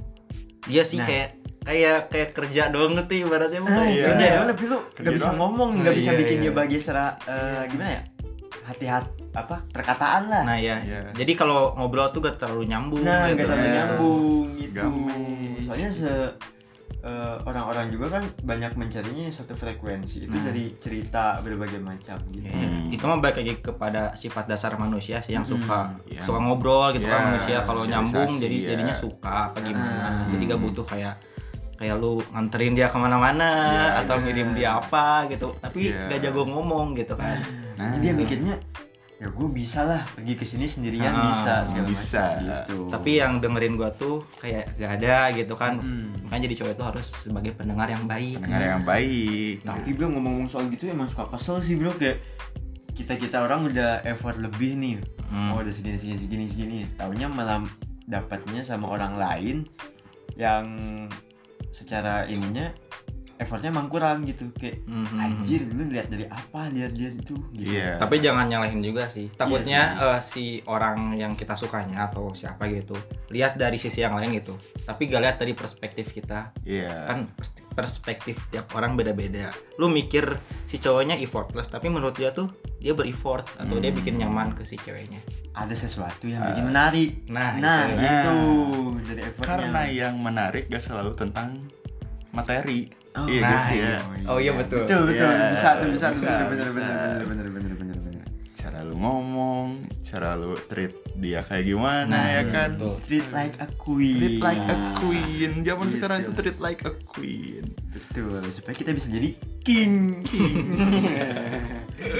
dia 0.68 0.84
sih 0.84 1.00
Nah. 1.00 1.08
kayak 1.08 1.30
kayak 1.64 2.00
kayak 2.12 2.30
kerja 2.36 2.68
doang 2.68 3.00
gitu 3.00 3.24
ibaratnya 3.24 3.64
mah. 3.64 3.72
Nah, 3.72 3.88
iya. 3.88 4.06
kerja 4.12 4.26
ya. 4.28 4.34
doang 4.36 4.48
tapi 4.52 4.64
lu 4.68 4.78
nggak 4.92 5.14
bisa 5.16 5.30
doang. 5.32 5.38
ngomong, 5.40 5.70
nggak 5.80 5.96
bisa 5.96 6.12
Iya, 6.12 6.20
bikin 6.20 6.36
iya. 6.36 6.44
dia 6.44 6.52
bahagia 6.52 6.80
secara 6.84 7.06
eh, 7.24 7.64
gimana 7.72 7.92
ya? 7.96 8.02
Hati-hati 8.64 9.30
apa 9.32 9.62
perkataan 9.68 10.24
lah. 10.28 10.42
Nah 10.44 10.58
ya, 10.58 10.80
Iya. 10.80 11.14
jadi 11.14 11.32
kalau 11.34 11.74
ngobrol 11.74 12.10
tuh 12.10 12.20
gak 12.20 12.38
terlalu 12.38 12.66
nyambung. 12.66 13.02
Nah, 13.02 13.28
gitu. 13.28 13.36
nggak 13.36 13.48
terlalu 13.48 13.62
Iya. 13.64 13.76
nyambung 13.78 14.46
gitu. 14.56 14.74
Gampang. 14.76 15.62
Soalnya 15.62 15.90
se 15.92 16.12
eh, 17.00 17.38
orang-orang 17.42 17.88
juga 17.88 18.10
kan 18.12 18.24
banyak 18.42 18.74
mencarinya 18.74 19.30
satu 19.30 19.54
frekuensi 19.54 20.26
itu 20.26 20.34
Nah. 20.34 20.44
dari 20.44 20.76
cerita 20.76 21.40
berbagai 21.40 21.80
macam 21.80 22.20
gitu. 22.28 22.44
Ya, 22.44 22.58
itu 22.90 23.00
mah 23.00 23.22
balik 23.22 23.38
lagi 23.38 23.54
kepada 23.62 24.12
sifat 24.12 24.44
dasar 24.46 24.76
manusia 24.76 25.22
sih 25.22 25.32
yang 25.32 25.46
Mm-mm. 25.46 25.62
suka 25.62 25.94
Iya. 26.04 26.20
suka 26.22 26.40
ngobrol 26.42 26.92
gitu 26.92 27.06
Ya, 27.06 27.14
kan 27.14 27.22
manusia 27.32 27.58
kalau 27.62 27.86
nyambung 27.86 28.28
jadi 28.34 28.58
ya. 28.58 28.68
jadinya 28.74 28.96
suka 28.98 29.32
apa 29.48 29.58
gimana 29.62 30.04
Ah. 30.20 30.28
jadi 30.28 30.44
gak 30.50 30.60
butuh 30.60 30.84
kayak 30.84 31.16
kayak 31.78 31.96
lu 31.96 32.20
nganterin 32.28 32.74
dia 32.74 32.88
ke 32.88 32.98
mana-mana 32.98 33.50
Ya, 33.70 33.86
atau 34.02 34.16
iya. 34.16 34.24
ngirim 34.24 34.50
dia 34.52 34.70
apa 34.76 35.26
gitu 35.28 35.54
tapi 35.56 35.90
Iya. 35.90 36.10
gak 36.10 36.20
jago 36.22 36.44
ngomong 36.44 36.94
gitu 36.94 37.14
kan 37.14 37.38
Nah. 37.74 37.94
Jadi 37.94 38.02
dia 38.02 38.14
mikirnya 38.14 38.56
ya 39.16 39.28
gue 39.28 39.48
bisa 39.48 39.82
lah 39.82 40.06
pergi 40.08 40.34
ke 40.34 40.44
sini 40.44 40.66
sendirian 40.66 41.10
Ah, 41.12 41.22
bisa 41.24 41.54
segala 41.64 41.88
bisa. 41.88 42.22
macam 42.24 42.42
gitu. 42.44 42.78
tapi 42.88 43.12
yang 43.16 43.32
dengerin 43.38 43.74
gua 43.74 43.90
tuh 43.92 44.22
kayak 44.38 44.74
gak 44.74 44.92
ada 44.96 45.16
gitu 45.32 45.54
kan 45.54 45.74
Hmm. 45.76 46.14
makanya 46.22 46.46
jadi 46.46 46.56
cowok 46.56 46.72
itu 46.72 46.84
harus 46.86 47.08
sebagai 47.20 47.52
pendengar 47.52 47.88
yang 47.88 48.06
baik 48.06 48.38
pendengar 48.38 48.62
yang 48.76 48.86
baik 48.86 49.56
Tapi 49.64 49.90
bro 49.92 50.06
ngomong-ngomong 50.08 50.50
soal 50.52 50.66
gitu 50.68 50.86
emang 50.88 51.06
suka 51.08 51.26
kesel 51.28 51.58
sih 51.60 51.74
bro 51.74 51.94
kayak 51.94 52.22
kita 52.94 53.14
kita 53.16 53.38
orang 53.40 53.62
udah 53.64 54.02
effort 54.04 54.38
lebih 54.38 54.74
nih. 54.74 54.98
Hmm. 55.28 55.54
Oh 55.54 55.62
udah 55.62 55.70
segini 55.70 55.94
segini 55.96 56.18
segini 56.18 56.46
segini. 56.46 56.78
Taunya 56.92 57.26
malah 57.28 57.62
dapatnya 58.04 58.62
sama 58.62 58.88
orang 58.88 59.14
lain 59.16 59.70
yang 60.34 60.66
secara 61.72 62.26
ininya 62.28 62.72
effortnya 63.38 63.70
emang 63.70 63.86
kurang 63.86 64.22
gitu 64.24 64.50
kayak 64.52 64.82
Mhm. 64.84 65.14
anjir 65.16 65.62
lu 65.68 65.86
lihat 65.86 66.08
dari 66.08 66.26
apa 66.26 66.68
lihat 66.68 66.92
dia 66.92 67.10
itu 67.10 67.38
gitu. 67.52 67.70
iya 67.70 67.96
Tapi 67.96 68.18
jangan 68.18 68.46
nyalahin 68.46 68.82
juga 68.82 69.06
sih. 69.06 69.30
Takutnya 69.30 69.82
sih. 69.92 70.02
eh, 70.04 70.20
si 70.22 70.44
orang 70.66 71.14
yang 71.14 71.34
kita 71.34 71.54
sukanya 71.54 72.08
atau 72.08 72.30
siapa 72.32 72.66
gitu 72.68 72.98
lihat 73.30 73.56
dari 73.56 73.76
sisi 73.76 74.00
yang 74.00 74.14
lain 74.14 74.34
gitu. 74.34 74.58
Tapi 74.82 75.06
gak 75.06 75.22
lihat 75.22 75.38
dari 75.38 75.54
perspektif 75.54 76.10
kita. 76.12 76.50
iya 76.64 77.06
Kan 77.06 77.30
pers- 77.32 77.54
perspektif 77.70 78.42
tiap 78.48 78.74
orang 78.74 78.94
beda-beda. 78.94 79.54
Lu 79.76 79.86
mikir 79.88 80.26
si 80.66 80.76
cowoknya 80.76 81.14
effortless, 81.16 81.68
tapi 81.68 81.88
menurut 81.88 82.14
dia 82.14 82.32
tuh 82.32 82.50
dia 82.76 82.92
ber-effort 82.92 83.46
atau 83.56 83.76
dia 83.76 83.90
Hmm. 83.90 83.98
bikin 83.98 84.18
nyaman 84.18 84.52
ke 84.52 84.64
si 84.64 84.76
ceweknya. 84.76 85.22
Ada 85.52 85.78
sesuatu 85.78 86.26
yang 86.26 86.42
Ah. 86.42 86.50
bikin 86.52 86.66
menarik. 86.68 87.12
Nah, 87.28 87.54
Nah, 87.56 87.82
itu. 87.86 88.02
itu 88.02 88.34
Nah. 88.34 89.02
dari 89.04 89.22
effortnya. 89.24 89.46
karena 89.48 89.82
yang 89.88 90.16
menarik 90.16 90.64
gak 90.68 90.82
selalu 90.82 91.14
tentang 91.16 91.70
materi 92.30 92.90
Oh, 93.18 93.26
iya 93.26 93.42
nah, 93.42 93.50
guys 93.52 93.70
ya 93.70 94.02
Oh 94.26 94.38
iya 94.38 94.52
betul. 94.54 94.84
Betul 94.84 95.02
betul 95.08 95.26
Iya, 95.26 95.50
bisa 95.50 95.76
tuh 95.76 95.90
bisa, 95.90 96.08
bisa, 96.10 96.22
bener 96.22 96.48
bener 96.48 96.68
bisa. 96.68 96.78
bener 96.78 97.26
bener 97.26 97.26
bener 97.26 97.50
bener 97.50 97.76
bener 97.76 97.98
bener. 97.98 98.24
cara 98.54 98.80
lu 98.82 98.96
ngomong 98.96 99.66
cara 100.02 100.34
lu 100.34 100.58
treat 100.62 100.94
dia 101.16 101.42
kayak 101.42 101.64
gimana 101.64 102.10
Nah, 102.10 102.26
ya 102.28 102.44
kan 102.46 102.70
betul. 102.74 102.94
Treat 103.02 103.26
like 103.32 103.56
a 103.56 103.68
queen. 103.72 104.18
treat 104.18 104.40
like 104.40 104.60
a 104.60 104.70
Nah, 104.70 104.94
queen 104.98 105.52
zaman 105.62 105.84
Gitu. 105.84 105.94
sekarang 105.96 106.18
itu 106.20 106.32
treat 106.34 106.58
like 106.60 106.82
a 106.84 106.92
queen 107.04 107.64
Betul, 107.88 108.44
supaya 108.48 108.74
kita 108.74 108.92
bisa 108.92 109.08
jadi 109.08 109.30
king. 109.62 110.24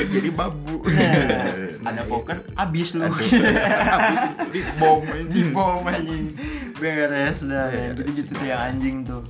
jadi 0.08 0.30
babu 0.32 0.84
Nah, 0.84 1.80
ada 1.86 2.02
poker 2.04 2.44
abis 2.56 2.94
lu. 2.94 3.06
habis 3.06 4.20
di 4.50 4.60
bom 4.76 5.00
di 5.28 5.42
bom 5.50 5.82
anjing. 5.84 6.34
Beres 6.76 7.44
dah. 7.44 7.70
Gitu-gitu 7.94 8.32
tuh 8.32 8.44
yang 8.44 8.60
anjing 8.68 8.96
tuh. 9.04 9.24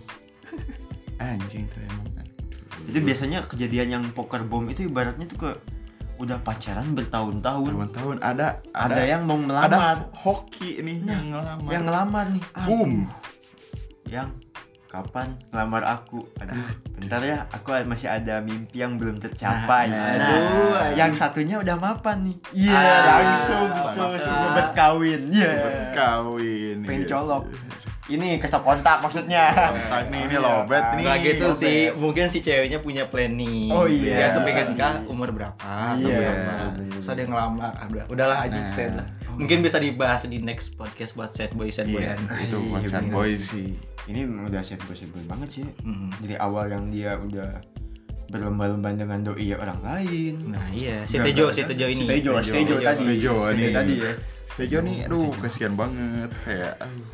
Anjing 1.17 1.65
tuh 1.67 1.81
emang 1.81 2.05
Itu 2.87 2.99
biasanya 3.01 3.43
kejadian 3.43 3.87
yang 3.89 4.03
poker 4.11 4.41
bom 4.41 4.63
itu 4.65 4.85
ibaratnya 4.85 5.25
tuh 5.25 5.37
ke 5.37 5.51
udah 6.17 6.41
pacaran 6.41 6.97
bertahun-tahun. 6.97 7.69
tahun-tahun 7.93 8.17
ada 8.25 8.57
Ada, 8.73 9.01
yang 9.05 9.29
mau 9.29 9.37
ada 9.37 9.45
melamar, 9.69 9.97
hoki 10.17 10.81
nih 10.81 10.97
Nah, 11.01 11.13
yang 11.13 11.25
ngelamar 11.29 11.69
yang 11.69 11.83
ngelamar 11.85 12.25
nih. 12.31 12.43
Aduh. 12.53 12.65
boom 12.65 12.91
Yang 14.07 14.29
kapan 14.87 15.27
ngelamar 15.51 15.83
aku? 15.83 16.25
Aduh, 16.39 16.63
bentar 16.95 17.21
ya, 17.21 17.43
aku 17.51 17.75
masih 17.83 18.07
ada 18.07 18.39
mimpi 18.39 18.79
yang 18.79 18.95
belum 18.95 19.19
tercapai. 19.19 19.91
Nah, 19.91 19.99
Nah, 19.99 20.07
aduh, 20.15 20.73
anjing. 20.79 20.95
yang 20.95 21.11
satunya 21.13 21.55
udah 21.59 21.75
mapan 21.75 22.17
nih. 22.23 22.37
Iya, 22.55 22.79
Ah, 22.81 22.99
langsung 23.03 23.67
tuh 23.93 24.15
si 24.15 24.31
bebet 24.31 24.67
kawin. 24.73 25.21
Iya. 25.29 25.51
kawin 25.91 26.77
Pengen 26.81 27.03
yes. 27.03 27.11
colok. 27.11 27.43
Ini 28.07 28.39
kestok 28.39 28.63
kontak 28.63 28.99
maksudnya. 28.99 29.51
kontak 29.73 30.07
nih 30.07 30.21
ini 30.23 30.35
lobet 30.37 30.83
nih 30.95 31.03
Nggak 31.03 31.17
gitu 31.21 31.45
lobet. 31.45 31.59
sih, 31.59 31.77
mungkin 31.93 32.25
si 32.27 32.39
ceweknya 32.39 32.79
punya 32.79 33.03
planning. 33.05 33.67
Oh, 33.67 33.83
iya. 33.83 34.15
Dia 34.15 34.27
tuh 34.31 34.41
pengen 34.41 34.65
nikah 34.69 34.93
umur 35.05 35.29
berapa 35.29 35.59
atau 35.93 35.99
Iya. 36.01 36.15
berapa. 36.17 36.51
Terus 36.89 37.05
ada 37.05 37.19
yang 37.19 37.31
ngelamar. 37.31 37.71
Ah, 37.73 37.85
udah- 37.85 38.07
udahlah 38.07 38.39
aja 38.41 38.55
Nah. 38.55 38.65
set 38.65 38.91
lah. 38.91 39.07
Mungkin 39.33 39.59
bisa 39.59 39.77
dibahas 39.77 40.23
di 40.23 40.39
next 40.39 40.73
podcast 40.73 41.13
buat 41.13 41.29
set 41.29 41.51
boy 41.51 41.67
set 41.67 41.85
Iya, 41.85 42.15
boyan. 42.15 42.19
itu 42.39 42.55
Iya, 42.55 42.69
buat 42.69 42.83
sad 42.85 43.03
bener 43.03 43.13
boy 43.13 43.31
sih. 43.35 43.67
Ini 44.07 44.19
udah 44.45 44.61
set 44.61 44.79
boy 44.81 44.93
set 44.93 45.09
boy 45.09 45.23
banget 45.23 45.49
sih. 45.51 45.63
Mm. 45.77 46.09
Dari 46.17 46.35
awal 46.37 46.65
yang 46.69 46.87
dia 46.87 47.15
udah 47.15 47.59
berlomba-lomba 48.27 48.91
dengan 48.93 49.19
doi 49.21 49.51
orang 49.51 49.79
lain. 49.79 50.51
Nah 50.51 50.67
iya, 50.69 51.03
si 51.03 51.15
Tejo, 51.17 51.47
si 51.49 51.63
Tejo 51.63 51.85
ini. 51.85 52.03
Si 52.03 52.11
Tejo, 52.13 52.39
si 52.39 52.51
Tejo 52.53 52.75
tadi. 52.77 53.03
Tejo 53.05 53.33
Si 53.41 53.53
nih. 53.53 53.71
tadi 53.71 53.93
ya. 53.97 54.11
Stejo 54.43 54.77
nih, 54.81 54.97
aduh 55.05 55.31
kasihan 55.37 55.73
banget 55.73 56.31
kayak 56.41 56.75
aduh, 56.77 57.07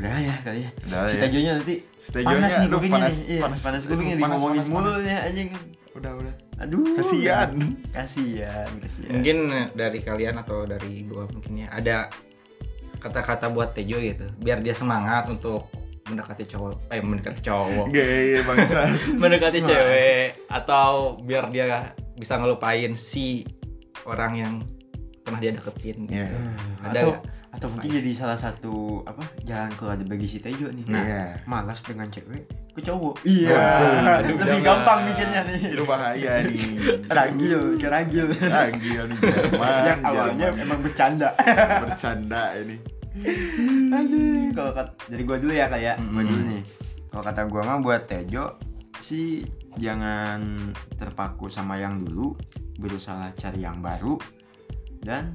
Udah 0.00 0.16
ya 0.16 0.34
kali 0.40 0.60
ya. 0.64 0.70
udah 0.88 1.00
Si 1.04 1.16
ya. 1.16 1.20
Tejonya 1.20 1.50
nanti 1.60 1.74
Stejonya, 2.00 2.32
panas 2.40 2.52
nih 2.56 2.68
kupingnya 2.72 2.96
panas, 2.96 3.16
nih. 3.20 3.28
Iya, 3.28 3.40
panas, 3.44 3.60
panas 3.60 3.82
kupingnya 3.84 4.16
panas, 4.16 4.32
ngomongin 4.40 4.64
mulu 4.72 4.92
nih 5.04 5.16
anjing. 5.20 5.48
Udah, 5.92 6.12
udah. 6.16 6.34
Aduh. 6.64 6.96
Kasihan. 6.96 7.50
Kasihan, 7.92 8.70
kasihan. 8.80 9.10
Mungkin 9.12 9.36
dari 9.76 9.98
kalian 10.00 10.40
atau 10.40 10.64
dari 10.64 11.04
gua 11.04 11.28
mungkin 11.28 11.52
ya 11.60 11.68
ada 11.68 12.08
kata-kata 13.00 13.52
buat 13.52 13.76
Tejo 13.76 14.00
gitu, 14.00 14.24
biar 14.40 14.64
dia 14.64 14.72
semangat 14.72 15.28
untuk 15.28 15.68
mendekati 16.08 16.44
cowok, 16.48 16.90
eh 16.90 17.00
mendekati 17.00 17.40
cowok, 17.44 17.86
Gay 17.92 18.40
bangsa. 18.42 18.92
mendekati 19.20 19.60
cewek 19.62 20.48
atau 20.48 21.20
biar 21.22 21.52
dia 21.52 21.92
bisa 22.16 22.36
ngelupain 22.40 22.96
si 22.98 23.44
orang 24.04 24.32
yang 24.36 24.52
pernah 25.22 25.38
dia 25.38 25.52
deketin. 25.54 26.08
gitu. 26.08 26.18
Iya. 26.18 26.28
Ada 26.82 26.98
atau 26.98 27.10
nggak? 27.14 27.39
Atau 27.50 27.66
mungkin 27.66 27.90
jadi 27.90 28.10
salah 28.14 28.38
satu 28.38 29.02
apa 29.02 29.26
jalan 29.42 29.74
keluar 29.74 29.98
bagi 29.98 30.26
si 30.30 30.38
Tejo 30.38 30.70
nih. 30.70 30.86
Nah. 30.86 31.02
Iya. 31.02 31.24
malas 31.50 31.82
dengan 31.82 32.06
cewek 32.06 32.46
ke 32.70 32.80
cowok. 32.86 33.26
Iya. 33.26 33.58
Aduh, 34.22 34.38
Lebih 34.38 34.60
gampang 34.62 35.02
mikirnya 35.02 35.42
nih. 35.50 35.74
Itu 35.74 35.82
bahaya 35.82 36.46
nih. 36.46 36.62
Ragil, 37.10 37.60
ke 37.82 37.88
ragil. 37.90 38.26
Lagi 38.30 38.90
nih 38.94 39.18
Jerman. 39.18 39.74
yang 39.90 40.00
awalnya 40.06 40.46
Jerman. 40.54 40.62
emang 40.62 40.80
bercanda. 40.86 41.30
bercanda 41.82 42.42
ini. 42.62 42.76
Aduh, 43.90 44.54
kalau 44.54 44.70
kata 44.70 44.90
jadi 45.10 45.22
gua 45.26 45.38
dulu 45.42 45.52
ya 45.52 45.66
kayak 45.66 45.96
gua 45.98 46.22
Mm-mm. 46.22 46.30
dulu 46.30 46.42
nih. 46.54 46.62
Kalau 47.10 47.22
kata 47.26 47.40
gua 47.50 47.62
mah 47.66 47.78
buat 47.82 48.06
Tejo 48.06 48.62
sih 49.02 49.42
jangan 49.74 50.70
terpaku 50.94 51.50
sama 51.50 51.82
yang 51.82 51.98
dulu, 52.06 52.38
berusaha 52.78 53.34
cari 53.34 53.66
yang 53.66 53.82
baru 53.82 54.14
dan 55.02 55.34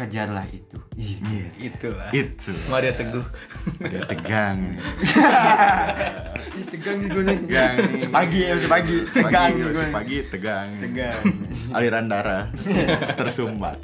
kejarlah 0.00 0.48
itu. 0.48 0.80
Iya. 0.96 1.46
Itulah. 1.60 2.08
Itu. 2.16 2.56
Maria 2.72 2.96
Teguh. 2.96 3.24
Dia 3.84 4.02
tegang. 4.08 4.80
Ih, 6.56 6.64
tegang 6.72 6.96
nih 7.04 7.08
gue 7.12 7.22
nih. 7.24 7.38
Tegang. 7.44 7.74
Sepagi 8.00 8.40
ya, 8.40 8.54
sepagi. 8.56 8.96
Tegang 9.12 9.32
Pagi, 9.52 9.60
nih 9.60 9.68
gue. 9.68 9.86
pagi 9.92 10.16
tegang. 10.32 10.68
Tegang. 10.80 11.20
Aliran 11.76 12.08
darah 12.08 12.48
tersumbat. 13.20 13.76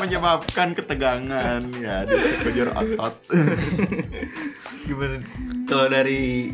Menyebabkan 0.00 0.72
ketegangan 0.72 1.60
ya 1.76 2.08
di 2.08 2.16
sekujur 2.16 2.72
otot. 2.72 3.14
Gimana? 4.88 5.16
Kalau 5.68 5.86
dari 5.92 6.52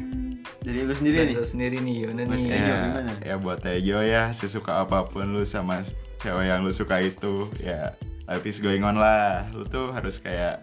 Jadi 0.59 0.85
lu 0.85 0.93
sendiri 0.93 1.17
nih. 1.23 1.35
Tejo 1.39 1.47
sendiri 1.47 1.77
nih, 1.81 1.95
gimana 2.05 2.23
nih? 2.35 2.43
Ya, 2.51 2.77
gimana? 2.83 3.13
ya 3.25 3.35
buat 3.41 3.63
Tejo 3.63 4.05
ya 4.05 4.35
sesuka 4.35 4.85
apa 4.85 5.07
pun 5.07 5.33
lu 5.33 5.47
sama 5.47 5.81
cewek 6.19 6.51
yang 6.51 6.67
lu 6.67 6.75
suka 6.75 6.99
itu 7.01 7.47
ya 7.63 7.95
life 8.29 8.45
is 8.45 8.61
going 8.61 8.85
on 8.85 9.01
lah. 9.01 9.49
Lu 9.57 9.65
tuh 9.65 9.89
harus 9.91 10.21
kayak 10.21 10.61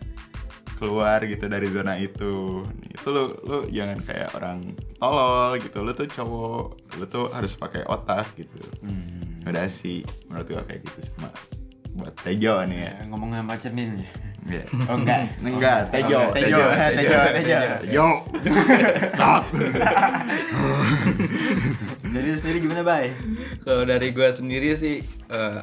keluar 0.78 1.18
gitu 1.26 1.50
dari 1.50 1.66
zona 1.66 1.98
itu. 1.98 2.62
Itu 2.94 3.08
lu 3.10 3.34
lu 3.42 3.66
jangan 3.74 3.98
kayak 4.06 4.38
orang 4.38 4.78
tolol 5.02 5.58
gitu. 5.58 5.82
Lu 5.82 5.92
tuh 5.98 6.06
cowok 6.06 6.66
lu 7.02 7.06
tuh 7.10 7.26
harus 7.34 7.58
pakai 7.58 7.82
otak 7.90 8.30
gitu. 8.38 8.62
Hmm. 8.86 9.26
udah 9.46 9.70
sih 9.70 10.02
menurut 10.26 10.50
gua 10.50 10.66
kayak 10.66 10.82
gitu 10.90 11.14
sama 11.14 11.30
buat 11.94 12.18
Tejo 12.26 12.66
nih 12.66 12.82
ya. 12.82 12.94
Ya, 12.98 13.06
ngomong 13.14 13.30
sama 13.30 13.54
cermin 13.62 14.02
ya. 14.02 14.10
Iya. 14.46 14.64
Oh 14.90 14.98
enggak. 14.98 15.22
enggak. 15.42 15.80
Tejo. 15.94 16.18
Oh, 16.18 16.34
Tejo, 16.34 16.62
Tejo, 16.94 17.18
Tejo. 17.30 17.58
Tejo. 17.86 18.06
Sat. 19.14 19.46
Jadi 22.16 22.30
sendiri 22.40 22.58
gimana, 22.64 22.82
Bay? 22.82 23.14
Kalau 23.62 23.86
dari 23.86 24.10
gua 24.16 24.34
sendiri 24.34 24.74
sih 24.74 25.06
eh, 25.30 25.60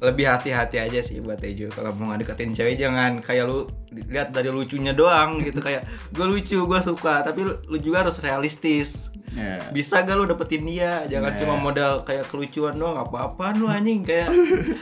lebih 0.00 0.24
hati-hati 0.24 0.80
aja 0.80 1.00
sih 1.00 1.20
buat 1.20 1.36
Tejo. 1.36 1.68
Kalau 1.68 1.92
mau 1.92 2.10
ngedeketin 2.10 2.50
cewek 2.50 2.74
jangan. 2.74 3.20
Kayak 3.20 3.46
lu 3.46 3.68
lihat 3.92 4.32
dari 4.32 4.48
lucunya 4.48 4.90
doang 4.90 5.40
gitu. 5.40 5.60
Kayak 5.66 5.84
gue 6.10 6.24
lucu 6.24 6.56
gue 6.58 6.80
suka. 6.80 7.20
Tapi 7.20 7.44
lu, 7.44 7.52
lu 7.68 7.76
juga 7.76 8.02
harus 8.02 8.16
realistis. 8.18 9.12
Ya. 9.30 9.62
bisa 9.70 10.02
gak 10.02 10.18
lu 10.18 10.26
dapetin 10.26 10.66
dia? 10.66 11.06
Jangan 11.06 11.30
Nah. 11.30 11.38
cuma 11.38 11.54
modal 11.54 12.02
kayak 12.02 12.26
kelucuan 12.26 12.74
doang. 12.74 12.98
Apa-apaan 12.98 13.62
lu 13.62 13.70
anjing? 13.70 14.02
Kayak 14.02 14.26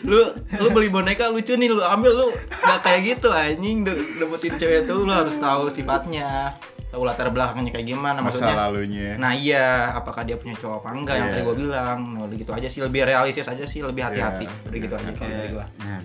lu 0.00 0.24
lu 0.32 0.68
beli 0.72 0.88
boneka 0.88 1.28
lucu 1.28 1.52
nih 1.52 1.68
lu 1.68 1.84
ambil 1.84 2.16
lu 2.16 2.26
gak 2.48 2.80
kayak 2.80 3.00
gitu 3.12 3.28
anjing. 3.28 3.84
Da- 3.84 3.92
dapetin 3.92 4.56
cewek 4.56 4.88
tuh 4.88 5.04
lu 5.04 5.12
harus 5.12 5.36
tahu 5.36 5.68
sifatnya 5.68 6.56
tahu 6.88 7.02
latar 7.02 7.28
belakangnya 7.28 7.68
kayak 7.70 7.86
gimana 7.86 8.18
masa 8.18 8.24
maksudnya? 8.42 8.56
lalunya. 8.58 9.08
Nah 9.14 9.32
iya, 9.32 9.66
apakah 9.92 10.22
dia 10.22 10.34
punya 10.34 10.54
cowok 10.54 10.80
apa 10.80 10.88
enggak? 10.90 11.14
Yang 11.14 11.22
Iya. 11.22 11.32
tadi 11.34 11.42
gue 11.42 11.56
bilang 11.58 11.98
Nah 12.08 12.22
udah 12.24 12.36
gitu 12.38 12.52
aja 12.52 12.66
sih, 12.66 12.80
lebih 12.80 13.00
realistis 13.04 13.44
aja 13.44 13.64
sih, 13.64 13.80
lebih 13.80 14.02
hati-hati. 14.02 14.44
Iya. 14.44 14.64
Udah 14.64 14.78
gitu 14.78 14.94
aja 14.94 15.10
kalau 15.12 15.30
dari 15.30 15.50
gue 15.50 15.66
Nah, 15.78 16.00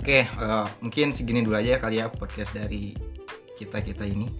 Oke, 0.00 0.24
eh, 0.24 0.66
mungkin 0.80 1.12
segini 1.12 1.40
dulu 1.40 1.54
aja 1.54 1.76
kali 1.76 2.00
ya 2.00 2.08
podcast 2.08 2.50
dari 2.50 2.96
kita-kita 3.54 4.02
ini. 4.02 4.32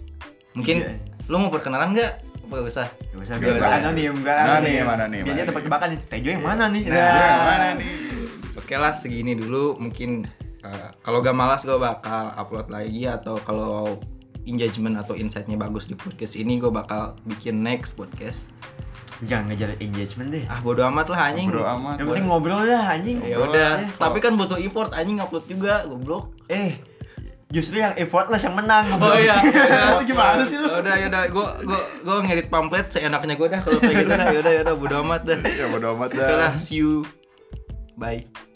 Mungkin 0.51 0.77
Iya. 0.79 0.97
lu 1.27 1.37
mau 1.37 1.49
perkenalan 1.49 1.93
nggak? 1.93 2.13
Gak 2.43 2.65
usah? 2.65 2.87
Gak 3.13 3.21
usah, 3.21 3.35
Gak 3.37 3.55
usah. 3.55 3.73
anonim, 3.77 4.11
gak 4.19 4.35
Anonim, 4.35 4.83
anonim, 4.83 5.23
Biar 5.23 5.29
dia 5.29 5.33
anonim. 5.37 5.47
tempat 5.47 5.63
jebakan 5.63 5.87
nih, 5.87 5.99
Tejo 6.03 6.29
yang 6.29 6.43
mana 6.43 6.63
nih? 6.67 6.83
Nah, 6.83 6.97
yang 6.97 7.45
mana 7.45 7.67
nih? 7.77 7.91
Oke 8.57 8.75
lah, 8.75 8.91
segini 8.91 9.33
dulu. 9.33 9.77
Mungkin 9.77 10.27
eh, 10.59 10.89
kalau 10.99 11.21
gak 11.21 11.31
malas 11.31 11.61
gue 11.61 11.73
bakal 11.73 12.35
upload 12.35 12.67
lagi 12.67 13.07
Atau 13.07 13.39
kalau 13.39 14.01
engagement 14.49 14.97
atau 14.97 15.13
insight-nya 15.13 15.57
bagus 15.57 15.85
di 15.85 15.95
podcast 15.97 16.33
ini 16.37 16.57
Gue 16.57 16.73
bakal 16.73 17.17
bikin 17.25 17.61
next 17.61 17.93
podcast 17.97 18.49
Jangan 19.21 19.53
ngejar 19.53 19.77
engagement 19.77 20.33
deh 20.33 20.45
Ah 20.49 20.57
bodo 20.65 20.81
amat 20.89 21.13
lah 21.13 21.29
anjing 21.29 21.53
bro 21.53 21.61
amat 21.61 22.01
Yang 22.01 22.07
penting 22.09 22.25
ngobrol 22.25 22.61
dah 22.65 22.83
anjing 22.89 23.17
Ya 23.21 23.37
udah, 23.37 23.71
tapi 24.01 24.17
kan 24.17 24.33
butuh 24.33 24.57
effort 24.57 24.89
anjing 24.97 25.21
upload 25.21 25.45
juga, 25.45 25.85
goblok. 25.85 26.33
Eh, 26.49 26.81
justru 27.53 27.83
yang 27.83 27.93
effortless 28.01 28.49
yang 28.49 28.57
menang 28.57 28.97
Oh 28.97 29.13
iya. 29.13 29.37
Lu 29.99 30.03
gimana 30.09 30.41
sih 30.49 30.57
lu? 30.57 30.73
Udah, 30.73 30.95
yaudah, 30.97 31.29
gua 31.29 31.53
gua 31.61 31.81
gua 32.01 32.15
ngedit 32.25 32.49
pamflet 32.49 32.89
seenaknya 32.89 33.37
gua 33.37 33.47
dah 33.53 33.61
kalau 33.61 33.77
kayak 33.77 33.95
gitu 34.01 34.13
dah. 34.17 34.27
Yaudah, 34.33 34.53
yaudah, 34.57 34.73
bodo 34.73 34.95
amat 35.05 35.21
dah. 35.27 35.37
ya 35.45 35.65
bodo 35.69 35.93
amat 35.93 36.09
lah, 36.17 36.57
see 36.57 36.81
you. 36.81 37.05
Bye. 37.99 38.50